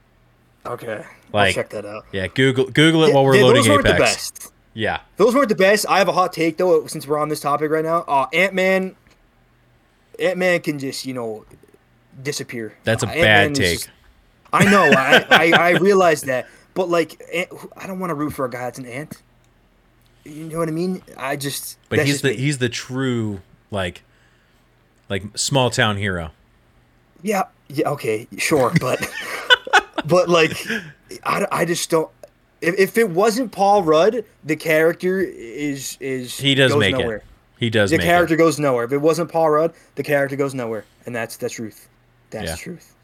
okay. 0.63 1.05
like- 1.34 1.47
I'll 1.47 1.53
check 1.63 1.69
that 1.71 1.86
out. 1.88 2.05
Yeah, 2.12 2.27
Google 2.27 2.65
Google 2.65 3.03
it 3.05 3.13
while 3.15 3.25
we're 3.25 3.41
loading 3.41 3.63
those 3.63 3.69
weren't 3.69 3.88
Apex. 3.88 3.97
the 4.29 4.39
best. 4.43 4.53
Yeah. 4.75 4.99
Those 5.17 5.34
weren't 5.34 5.49
the 5.49 5.55
best. 5.55 5.88
I 5.89 5.97
have 5.97 6.07
a 6.07 6.12
hot 6.13 6.34
take 6.34 6.57
though, 6.57 6.86
since 6.86 7.07
we're 7.07 7.17
on 7.17 7.29
this 7.29 7.39
topic 7.39 7.71
right 7.71 7.84
now. 7.84 8.05
Uh, 8.07 8.27
Ant 8.31 8.53
Man. 8.53 8.95
Ant 10.19 10.38
Man 10.38 10.60
can 10.62 10.77
just 10.77 11.03
you 11.05 11.15
know 11.15 11.45
disappear. 12.21 12.73
That's 12.84 13.01
a 13.01 13.07
Uh, 13.10 13.13
bad 13.13 13.55
take. 13.55 13.79
just- 13.79 13.89
I 14.53 14.65
know. 14.65 14.84
I, 14.95 15.25
I 15.31 15.51
I 15.53 15.69
realize 15.79 16.21
that, 16.23 16.47
but 16.75 16.89
like, 16.89 17.19
I 17.75 17.88
don't 17.88 17.97
want 17.99 18.12
to 18.12 18.15
root 18.15 18.34
for 18.34 18.45
a 18.45 18.49
guy 18.51 18.60
that's 18.60 18.77
an 18.77 18.86
ant. 18.86 19.17
You 20.23 20.45
know 20.45 20.60
what 20.60 20.67
I 20.67 20.71
mean? 20.71 21.01
I 21.17 21.36
just. 21.36 21.77
But 21.89 21.99
he's 21.99 22.07
just 22.10 22.23
the 22.23 22.29
me. 22.29 22.38
he's 22.38 22.57
the 22.60 22.69
true 22.69 23.41
like 23.71 24.03
like 25.10 25.23
small 25.38 25.69
town 25.69 25.97
hero. 25.97 26.31
Yeah. 27.23 27.43
Yeah. 27.67 27.89
Okay. 27.89 28.27
Sure. 28.38 28.71
But 28.79 29.07
but 30.05 30.29
like, 30.29 30.55
I, 31.23 31.47
I 31.51 31.65
just 31.65 31.89
don't. 31.89 32.10
If, 32.62 32.77
if 32.79 32.97
it 32.97 33.10
wasn't 33.10 33.51
Paul 33.51 33.81
Rudd, 33.84 34.23
the 34.43 34.55
character 34.55 35.19
is 35.19 35.97
is 35.99 36.38
He 36.39 36.53
does 36.55 36.75
make 36.75 36.95
nowhere. 36.95 37.17
it. 37.17 37.23
He 37.60 37.69
does 37.69 37.91
The 37.91 37.97
character 37.99 38.34
it. 38.36 38.38
goes 38.38 38.60
nowhere. 38.60 38.84
If 38.86 38.91
it 38.91 38.97
wasn't 38.99 39.31
Paul 39.31 39.49
Rudd, 39.51 39.73
the 39.95 40.03
character 40.03 40.36
goes 40.36 40.53
nowhere, 40.55 40.86
and 41.05 41.15
that's 41.15 41.38
the 41.38 41.49
truth. 41.49 41.88
That's 42.31 42.45
Yeah. 42.45 42.51
the 42.55 42.57
truth. 42.62 42.95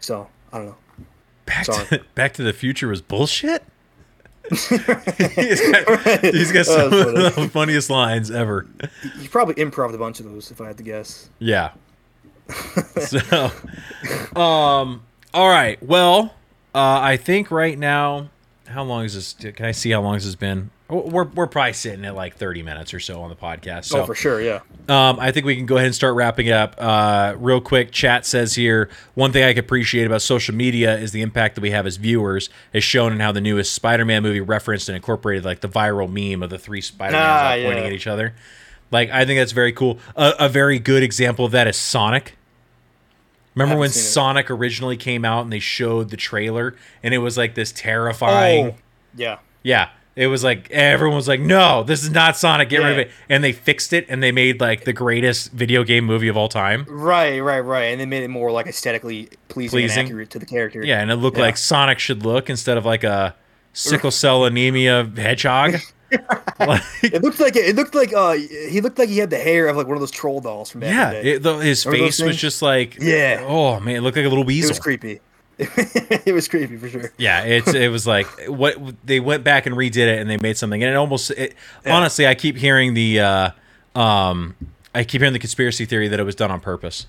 So 0.00 0.28
I 0.52 0.58
don't 0.58 0.66
know. 0.68 0.76
Back 1.46 1.64
Sorry. 1.66 1.86
to, 1.86 2.04
Back 2.14 2.34
to 2.34 2.42
the 2.42 2.52
Future 2.52 2.88
was 2.88 3.00
bullshit. 3.02 3.62
He's 4.50 5.70
got, 5.70 6.20
he's 6.22 6.52
got 6.52 6.66
some 6.66 6.92
of 6.92 7.14
the 7.14 7.50
funniest 7.52 7.90
lines 7.90 8.30
ever. 8.30 8.66
You 9.20 9.28
probably 9.28 9.54
improv 9.54 9.94
a 9.94 9.98
bunch 9.98 10.20
of 10.20 10.30
those, 10.30 10.50
if 10.50 10.60
I 10.60 10.68
had 10.68 10.76
to 10.78 10.82
guess. 10.82 11.28
Yeah. 11.38 11.72
so, 13.00 13.50
um, 14.34 15.02
all 15.34 15.48
right. 15.48 15.82
Well, 15.82 16.34
uh, 16.74 17.00
I 17.00 17.16
think 17.16 17.50
right 17.50 17.78
now, 17.78 18.30
how 18.66 18.84
long 18.84 19.04
is 19.04 19.14
this? 19.14 19.32
Can 19.52 19.66
I 19.66 19.72
see 19.72 19.90
how 19.90 20.00
long 20.00 20.14
this 20.14 20.24
has 20.24 20.36
been? 20.36 20.70
We're, 20.90 21.24
we're 21.24 21.46
probably 21.46 21.74
sitting 21.74 22.06
at 22.06 22.14
like 22.14 22.36
30 22.36 22.62
minutes 22.62 22.94
or 22.94 23.00
so 23.00 23.20
on 23.20 23.28
the 23.28 23.36
podcast. 23.36 23.84
So, 23.84 24.00
oh, 24.00 24.06
for 24.06 24.14
sure. 24.14 24.40
Yeah. 24.40 24.60
um, 24.88 25.18
I 25.20 25.32
think 25.32 25.44
we 25.44 25.54
can 25.54 25.66
go 25.66 25.76
ahead 25.76 25.84
and 25.86 25.94
start 25.94 26.14
wrapping 26.14 26.46
it 26.46 26.52
up. 26.54 26.76
Uh, 26.78 27.34
real 27.36 27.60
quick, 27.60 27.90
chat 27.92 28.24
says 28.24 28.54
here 28.54 28.88
one 29.14 29.30
thing 29.30 29.44
I 29.44 29.52
can 29.52 29.62
appreciate 29.62 30.06
about 30.06 30.22
social 30.22 30.54
media 30.54 30.96
is 30.96 31.12
the 31.12 31.20
impact 31.20 31.56
that 31.56 31.60
we 31.60 31.72
have 31.72 31.86
as 31.86 31.96
viewers, 31.98 32.48
as 32.72 32.84
shown 32.84 33.12
in 33.12 33.20
how 33.20 33.32
the 33.32 33.40
newest 33.42 33.74
Spider-Man 33.74 34.22
movie 34.22 34.40
referenced 34.40 34.88
and 34.88 34.96
incorporated 34.96 35.44
like 35.44 35.60
the 35.60 35.68
viral 35.68 36.08
meme 36.10 36.42
of 36.42 36.48
the 36.48 36.58
three 36.58 36.80
Spider-Mans 36.80 37.22
Ah, 37.22 37.50
all 37.50 37.62
pointing 37.64 37.82
yeah. 37.84 37.86
at 37.88 37.92
each 37.92 38.06
other. 38.06 38.34
Like 38.90 39.10
I 39.10 39.26
think 39.26 39.38
that's 39.38 39.52
very 39.52 39.72
cool. 39.72 39.98
A, 40.16 40.32
a 40.38 40.48
very 40.48 40.78
good 40.78 41.02
example 41.02 41.44
of 41.44 41.52
that 41.52 41.66
is 41.68 41.76
Sonic. 41.76 42.34
Remember 43.54 43.78
when. 43.78 43.90
Sonic 43.90 44.50
originally 44.50 44.96
came 44.96 45.24
out 45.26 45.42
and 45.42 45.52
they 45.52 45.58
showed 45.58 46.08
the 46.10 46.16
trailer 46.16 46.74
and 47.02 47.12
it 47.12 47.18
was 47.18 47.36
like 47.36 47.54
this 47.54 47.72
terrifying 47.72 48.66
Oh. 48.68 48.74
Yeah. 49.16 49.38
yeah. 49.62 49.90
It 50.18 50.26
was 50.26 50.42
like 50.42 50.68
everyone 50.72 51.14
was 51.14 51.28
like, 51.28 51.38
"No, 51.40 51.84
this 51.84 52.02
is 52.02 52.10
not 52.10 52.36
Sonic. 52.36 52.68
Get 52.70 52.78
rid 52.78 52.92
of 52.92 52.98
it." 52.98 53.10
And 53.28 53.44
they 53.44 53.52
fixed 53.52 53.92
it, 53.92 54.04
and 54.08 54.20
they 54.20 54.32
made 54.32 54.60
like 54.60 54.82
the 54.84 54.92
greatest 54.92 55.52
video 55.52 55.84
game 55.84 56.04
movie 56.04 56.26
of 56.26 56.36
all 56.36 56.48
time. 56.48 56.84
Right. 56.88 57.38
Right. 57.38 57.60
Right. 57.60 57.84
And 57.84 58.00
they 58.00 58.06
made 58.06 58.24
it 58.24 58.28
more 58.28 58.50
like 58.50 58.66
aesthetically 58.66 59.28
pleasing, 59.48 59.70
Pleasing. 59.70 59.98
and 60.00 60.06
accurate 60.08 60.30
to 60.30 60.40
the 60.40 60.46
character. 60.46 60.84
Yeah, 60.84 61.00
and 61.00 61.10
it 61.12 61.16
looked 61.16 61.36
Yeah. 61.36 61.44
like 61.44 61.56
Sonic 61.56 62.00
should 62.00 62.24
look 62.24 62.50
instead 62.50 62.76
of 62.76 62.84
like 62.84 63.04
a 63.04 63.36
sickle 63.74 64.10
cell 64.10 64.44
anemia 64.44 65.08
hedgehog. 65.16 65.76
like, 66.58 66.82
It 67.02 67.22
looked 67.22 67.38
like 67.38 67.54
it 67.54 67.76
looked 67.76 67.94
like 67.94 68.12
uh 68.12 68.32
he 68.32 68.80
looked 68.80 68.98
like 68.98 69.08
he 69.10 69.18
had 69.18 69.30
the 69.30 69.38
hair 69.38 69.68
of 69.68 69.76
like 69.76 69.86
one 69.86 69.96
of 69.96 70.00
those 70.00 70.10
troll 70.10 70.40
dolls 70.40 70.68
from 70.70 70.80
back 70.80 70.90
yeah, 70.90 71.10
in 71.10 71.14
the 71.16 71.22
day. 71.22 71.30
it, 71.36 71.42
the, 71.44 71.56
his 71.58 71.86
Remember 71.86 72.06
face 72.06 72.20
was 72.22 72.36
just 72.36 72.60
like, 72.62 72.96
Yeah. 73.00 73.44
oh 73.46 73.78
man, 73.78 73.96
it 73.96 74.00
looked 74.00 74.16
like 74.16 74.26
a 74.26 74.28
little 74.28 74.42
weasel 74.44 74.70
it 74.70 74.72
was 74.72 74.80
creepy. 74.80 75.20
it 76.26 76.32
was 76.32 76.46
creepy 76.46 76.76
for 76.76 76.88
sure. 76.88 77.12
Yeah, 77.18 77.42
it's 77.44 77.74
it 77.74 77.90
was 77.90 78.06
like 78.06 78.26
what 78.46 78.76
they 79.04 79.18
went 79.20 79.42
back 79.44 79.66
and 79.66 79.74
redid 79.74 79.96
it 80.06 80.20
and 80.20 80.30
they 80.30 80.36
made 80.36 80.56
something 80.56 80.82
and 80.82 80.92
it 80.92 80.96
almost 80.96 81.30
it, 81.32 81.54
honestly 81.84 82.26
I 82.26 82.34
keep 82.36 82.56
hearing 82.56 82.94
the 82.94 83.20
uh 83.20 83.50
um 83.96 84.54
I 84.94 85.04
keep 85.04 85.20
hearing 85.20 85.32
the 85.32 85.38
conspiracy 85.38 85.84
theory 85.84 86.06
that 86.08 86.20
it 86.20 86.22
was 86.24 86.34
done 86.36 86.50
on 86.50 86.60
purpose. 86.60 87.06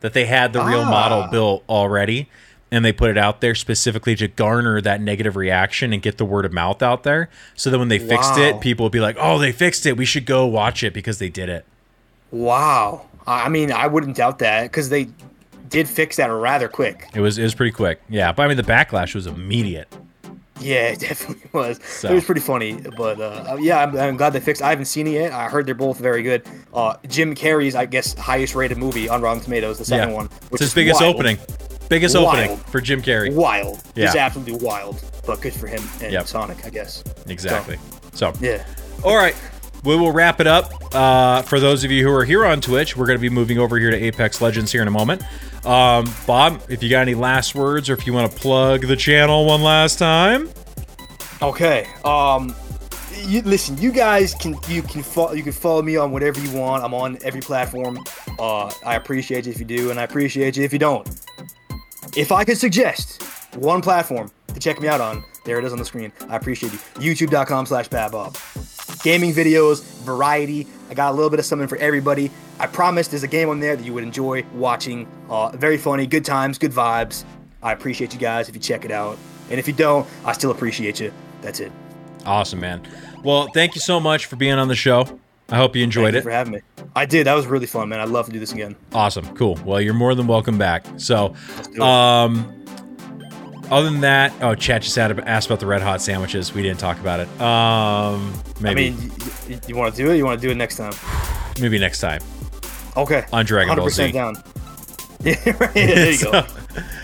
That 0.00 0.12
they 0.12 0.26
had 0.26 0.52
the 0.52 0.62
real 0.64 0.84
model 0.84 1.22
Ah. 1.22 1.30
built 1.30 1.64
already 1.68 2.28
and 2.72 2.84
they 2.84 2.92
put 2.92 3.08
it 3.10 3.16
out 3.16 3.40
there 3.40 3.54
specifically 3.54 4.16
to 4.16 4.26
garner 4.26 4.80
that 4.80 5.00
negative 5.00 5.36
reaction 5.36 5.92
and 5.92 6.02
get 6.02 6.18
the 6.18 6.24
word 6.24 6.44
of 6.44 6.52
mouth 6.52 6.82
out 6.82 7.04
there. 7.04 7.30
So 7.54 7.70
that 7.70 7.78
when 7.78 7.88
they 7.88 8.00
fixed 8.00 8.32
Wow. 8.36 8.42
it, 8.42 8.60
people 8.60 8.84
would 8.84 8.92
be 8.92 8.98
like, 9.00 9.16
"Oh, 9.20 9.38
they 9.38 9.52
fixed 9.52 9.86
it. 9.86 9.96
We 9.96 10.04
should 10.04 10.26
go 10.26 10.44
watch 10.46 10.82
it 10.82 10.92
because 10.92 11.18
they 11.20 11.28
did 11.28 11.48
it." 11.48 11.64
Wow. 12.32 13.06
I 13.26 13.44
I 13.44 13.48
mean, 13.48 13.70
I 13.72 13.86
wouldn't 13.86 14.16
doubt 14.16 14.40
that 14.40 14.64
because 14.64 14.88
they 14.88 15.08
did 15.68 15.88
fix 15.88 16.16
that 16.16 16.26
rather 16.26 16.68
quick. 16.68 17.08
It 17.14 17.20
was 17.20 17.38
it 17.38 17.42
was 17.42 17.54
pretty 17.54 17.72
quick. 17.72 18.00
Yeah, 18.08 18.32
but 18.32 18.42
I 18.44 18.48
mean 18.48 18.56
the 18.56 18.62
backlash 18.62 19.14
was 19.14 19.26
immediate. 19.26 19.88
Yeah, 20.60 20.88
it 20.88 21.00
definitely 21.00 21.48
was. 21.52 21.78
So- 21.84 22.10
It 22.10 22.14
was 22.14 22.24
pretty 22.24 22.40
funny, 22.40 22.80
but 22.96 23.20
uh, 23.20 23.56
yeah, 23.60 23.82
I'm, 23.82 23.96
I'm 23.98 24.16
glad 24.16 24.30
they 24.32 24.40
fixed. 24.40 24.62
I 24.62 24.70
haven't 24.70 24.86
seen 24.86 25.06
it 25.06 25.10
yet. 25.10 25.32
I 25.32 25.48
heard 25.48 25.66
they're 25.66 25.74
both 25.74 25.98
very 25.98 26.22
good. 26.22 26.46
Uh, 26.72 26.96
Jim 27.08 27.34
Carrey's, 27.34 27.74
I 27.74 27.84
guess, 27.84 28.14
highest 28.14 28.54
rated 28.54 28.78
movie 28.78 29.06
on 29.08 29.20
Rotten 29.20 29.42
Tomatoes, 29.42 29.76
the 29.78 29.84
second 29.84 30.08
yeah. 30.10 30.14
one, 30.14 30.26
it's 30.26 30.50
which 30.50 30.60
his 30.60 30.68
is 30.68 30.74
biggest 30.74 31.00
wild. 31.02 31.14
opening. 31.14 31.38
Biggest 31.90 32.16
Wild. 32.16 32.26
opening 32.28 32.56
for 32.56 32.80
Jim 32.80 33.00
Carrey. 33.02 33.32
Wild. 33.32 33.76
It's 33.94 34.14
Yeah. 34.14 34.24
absolutely 34.26 34.64
wild, 34.66 35.00
but 35.26 35.40
good 35.40 35.52
for 35.52 35.66
him 35.68 35.82
and 36.02 36.10
Yep. 36.12 36.26
Sonic, 36.26 36.64
I 36.66 36.70
guess. 36.70 37.04
Exactly. 37.28 37.76
So, 38.14 38.32
Yeah. 38.40 38.64
all 39.04 39.16
right. 39.16 39.36
We 39.84 39.94
will 39.94 40.10
wrap 40.10 40.40
it 40.40 40.48
up. 40.48 40.72
Uh, 40.92 41.42
for 41.42 41.60
those 41.60 41.84
of 41.84 41.92
you 41.92 42.02
who 42.04 42.12
are 42.12 42.24
here 42.24 42.44
on 42.44 42.60
Twitch, 42.60 42.96
we're 42.96 43.06
going 43.06 43.18
to 43.18 43.22
be 43.22 43.28
moving 43.28 43.58
over 43.58 43.78
here 43.78 43.90
to 43.92 43.96
Apex 43.96 44.40
Legends 44.40 44.72
here 44.72 44.82
in 44.82 44.88
a 44.88 44.90
moment. 44.90 45.22
Um, 45.66 46.08
Bob, 46.26 46.62
if 46.68 46.82
you 46.82 46.88
got 46.88 47.02
any 47.02 47.14
last 47.14 47.54
words 47.54 47.90
or 47.90 47.94
if 47.94 48.06
you 48.06 48.12
want 48.12 48.30
to 48.30 48.38
plug 48.38 48.82
the 48.86 48.96
channel 48.96 49.46
one 49.46 49.62
last 49.62 49.98
time, 49.98 50.48
Okay. 51.42 51.86
Um, 52.04 52.54
you, 53.26 53.42
listen, 53.42 53.76
you 53.78 53.92
guys 53.92 54.34
can 54.34 54.56
you 54.68 54.82
can 54.82 55.02
follow 55.02 55.32
you 55.32 55.42
can 55.42 55.52
follow 55.52 55.82
me 55.82 55.96
on 55.96 56.10
whatever 56.12 56.40
you 56.40 56.50
want. 56.56 56.82
I'm 56.84 56.94
on 56.94 57.18
every 57.22 57.40
platform. 57.40 57.98
Uh, 58.38 58.72
I 58.84 58.94
appreciate 58.96 59.46
you 59.46 59.52
if 59.52 59.58
you 59.58 59.64
do, 59.64 59.90
and 59.90 60.00
I 60.00 60.04
appreciate 60.04 60.56
you 60.56 60.64
if 60.64 60.72
you 60.72 60.78
don't. 60.78 61.06
If 62.16 62.32
I 62.32 62.44
could 62.44 62.58
suggest 62.58 63.22
one 63.56 63.82
platform 63.82 64.30
to 64.48 64.60
check 64.60 64.80
me 64.80 64.88
out 64.88 65.00
on, 65.00 65.24
there 65.44 65.58
it 65.58 65.64
is 65.64 65.72
on 65.72 65.78
the 65.78 65.84
screen. 65.84 66.12
I 66.28 66.36
appreciate 66.36 66.72
you. 66.72 66.78
YouTube.com 67.14 67.66
slash 67.66 67.88
Bob. 67.88 68.36
Gaming 69.02 69.32
videos, 69.32 69.82
variety. 70.02 70.66
I 70.90 70.94
got 70.94 71.12
a 71.12 71.14
little 71.14 71.30
bit 71.30 71.38
of 71.38 71.44
something 71.44 71.68
for 71.68 71.76
everybody. 71.78 72.30
I 72.58 72.66
promise 72.66 73.08
there's 73.08 73.22
a 73.22 73.28
game 73.28 73.48
on 73.48 73.60
there 73.60 73.76
that 73.76 73.84
you 73.84 73.92
would 73.92 74.04
enjoy 74.04 74.44
watching. 74.54 75.06
Uh, 75.28 75.50
very 75.56 75.76
funny, 75.78 76.06
good 76.06 76.24
times, 76.24 76.58
good 76.58 76.72
vibes. 76.72 77.24
I 77.62 77.72
appreciate 77.72 78.12
you 78.14 78.20
guys 78.20 78.48
if 78.48 78.54
you 78.54 78.60
check 78.60 78.84
it 78.84 78.90
out. 78.90 79.18
And 79.50 79.58
if 79.60 79.66
you 79.68 79.74
don't, 79.74 80.06
I 80.24 80.32
still 80.32 80.50
appreciate 80.50 80.98
you. 81.00 81.12
That's 81.42 81.60
it. 81.60 81.70
awesome, 82.24 82.60
man. 82.60 82.82
Well, 83.22 83.48
thank 83.54 83.74
you 83.74 83.80
so 83.80 84.00
much 84.00 84.26
for 84.26 84.36
being 84.36 84.54
on 84.54 84.68
the 84.68 84.74
show. 84.74 85.18
I 85.48 85.56
hope 85.56 85.76
you 85.76 85.84
enjoyed 85.84 86.14
Thank 86.14 86.14
you 86.14 86.18
it. 86.18 86.22
for 86.24 86.30
having 86.30 86.52
me. 86.54 86.60
I 86.96 87.06
did. 87.06 87.26
That 87.26 87.34
was 87.34 87.46
really 87.46 87.66
fun, 87.66 87.88
man. 87.88 88.00
I'd 88.00 88.08
love 88.08 88.26
to 88.26 88.32
do 88.32 88.40
this 88.40 88.52
again. 88.52 88.74
Awesome. 88.92 89.32
Cool. 89.36 89.58
Well, 89.64 89.80
you're 89.80 89.94
more 89.94 90.14
than 90.16 90.26
welcome 90.26 90.58
back. 90.58 90.84
So, 90.96 91.34
um, 91.80 92.64
other 93.70 93.88
than 93.90 94.00
that, 94.00 94.32
oh, 94.40 94.54
chat 94.56 94.82
just 94.82 94.98
asked 94.98 95.46
about 95.46 95.60
the 95.60 95.66
red 95.66 95.82
hot 95.82 96.00
sandwiches. 96.00 96.52
We 96.52 96.62
didn't 96.62 96.80
talk 96.80 96.98
about 96.98 97.20
it. 97.20 97.40
Um, 97.40 98.32
Maybe. 98.60 98.88
I 98.88 98.90
mean, 98.90 99.12
you, 99.48 99.60
you 99.68 99.76
want 99.76 99.94
to 99.94 100.02
do 100.02 100.10
it? 100.10 100.16
You 100.16 100.24
want 100.24 100.40
to 100.40 100.46
do 100.46 100.50
it 100.50 100.56
next 100.56 100.76
time? 100.76 100.92
Maybe 101.60 101.78
next 101.78 102.00
time. 102.00 102.20
Okay. 102.96 103.24
On 103.32 103.44
Dragon 103.44 103.76
Ball 103.76 103.90
Z. 103.90 104.12
down. 104.12 104.36
Yeah, 105.20 105.34
right. 105.58 105.72
There 105.74 106.12
you 106.12 106.22
go. 106.30 106.46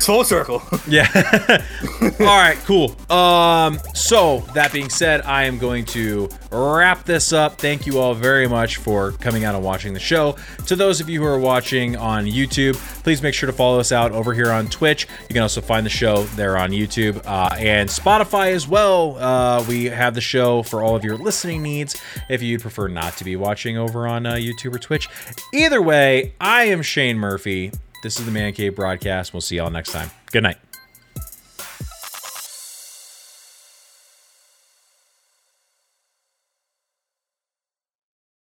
It's 0.03 0.09
full 0.09 0.25
circle. 0.25 0.61
Yeah. 0.89 1.07
All 2.03 2.27
right, 2.27 2.59
cool. 2.65 2.97
Um, 3.09 3.79
so 3.95 4.41
that 4.53 4.73
being 4.73 4.91
said, 4.91 5.21
I 5.23 5.45
am 5.45 5.59
going 5.59 5.85
to 5.87 6.29
wrap 6.51 7.05
this 7.05 7.33
up. 7.33 7.59
Thank 7.59 7.87
you 7.87 8.01
all 8.01 8.13
very 8.13 8.49
much 8.49 8.79
for 8.79 9.13
coming 9.13 9.45
out 9.45 9.55
and 9.55 9.63
watching 9.65 9.95
the 9.95 10.01
show. 10.01 10.37
To 10.67 10.75
those 10.75 11.01
of 11.01 11.09
you 11.09 11.21
who 11.21 11.27
are 11.27 11.39
watching 11.39 11.97
on 11.97 12.27
YouTube, 12.27 12.75
please 13.05 13.23
make 13.23 13.33
sure 13.33 13.47
to 13.47 13.53
follow 13.53 13.79
us 13.79 13.93
out 13.93 14.11
over 14.11 14.35
here 14.35 14.51
on 14.51 14.67
Twitch. 14.67 15.07
You 15.29 15.35
can 15.35 15.43
also 15.43 15.61
find 15.61 15.87
the 15.87 15.91
show 15.91 16.25
there 16.35 16.59
on 16.59 16.73
YouTube 16.73 17.25
uh, 17.25 17.55
and 17.57 17.89
Spotify 17.89 18.53
as 18.53 18.67
well. 18.67 19.17
Uh, 19.19 19.65
we 19.69 19.85
have 19.85 20.15
the 20.15 20.21
show 20.21 20.65
for 20.65 20.83
all 20.83 20.97
of 20.97 21.05
your 21.05 21.17
listening 21.17 21.63
needs 21.63 21.97
if 22.29 22.43
you'd 22.43 22.61
prefer 22.61 22.89
not 22.89 23.17
to 23.19 23.25
be 23.25 23.37
watching 23.37 23.79
over 23.79 24.09
on 24.09 24.27
uh, 24.27 24.35
YouTube 24.35 24.75
or 24.75 24.79
Twitch. 24.79 25.09
Either 25.55 25.81
way, 25.81 26.35
I 26.41 26.65
am 26.65 26.83
Shane 26.83 27.19
Murphy. 27.19 27.71
This 28.03 28.19
is 28.19 28.27
the 28.27 28.33
Man 28.33 28.53
Cave 28.53 28.75
broadcast. 28.75 29.33
We'll 29.33 29.41
see 29.41 29.57
y'all 29.57 29.71
next 29.71 29.93
time. 29.93 30.11
Good 30.33 30.43
night. 30.43 30.59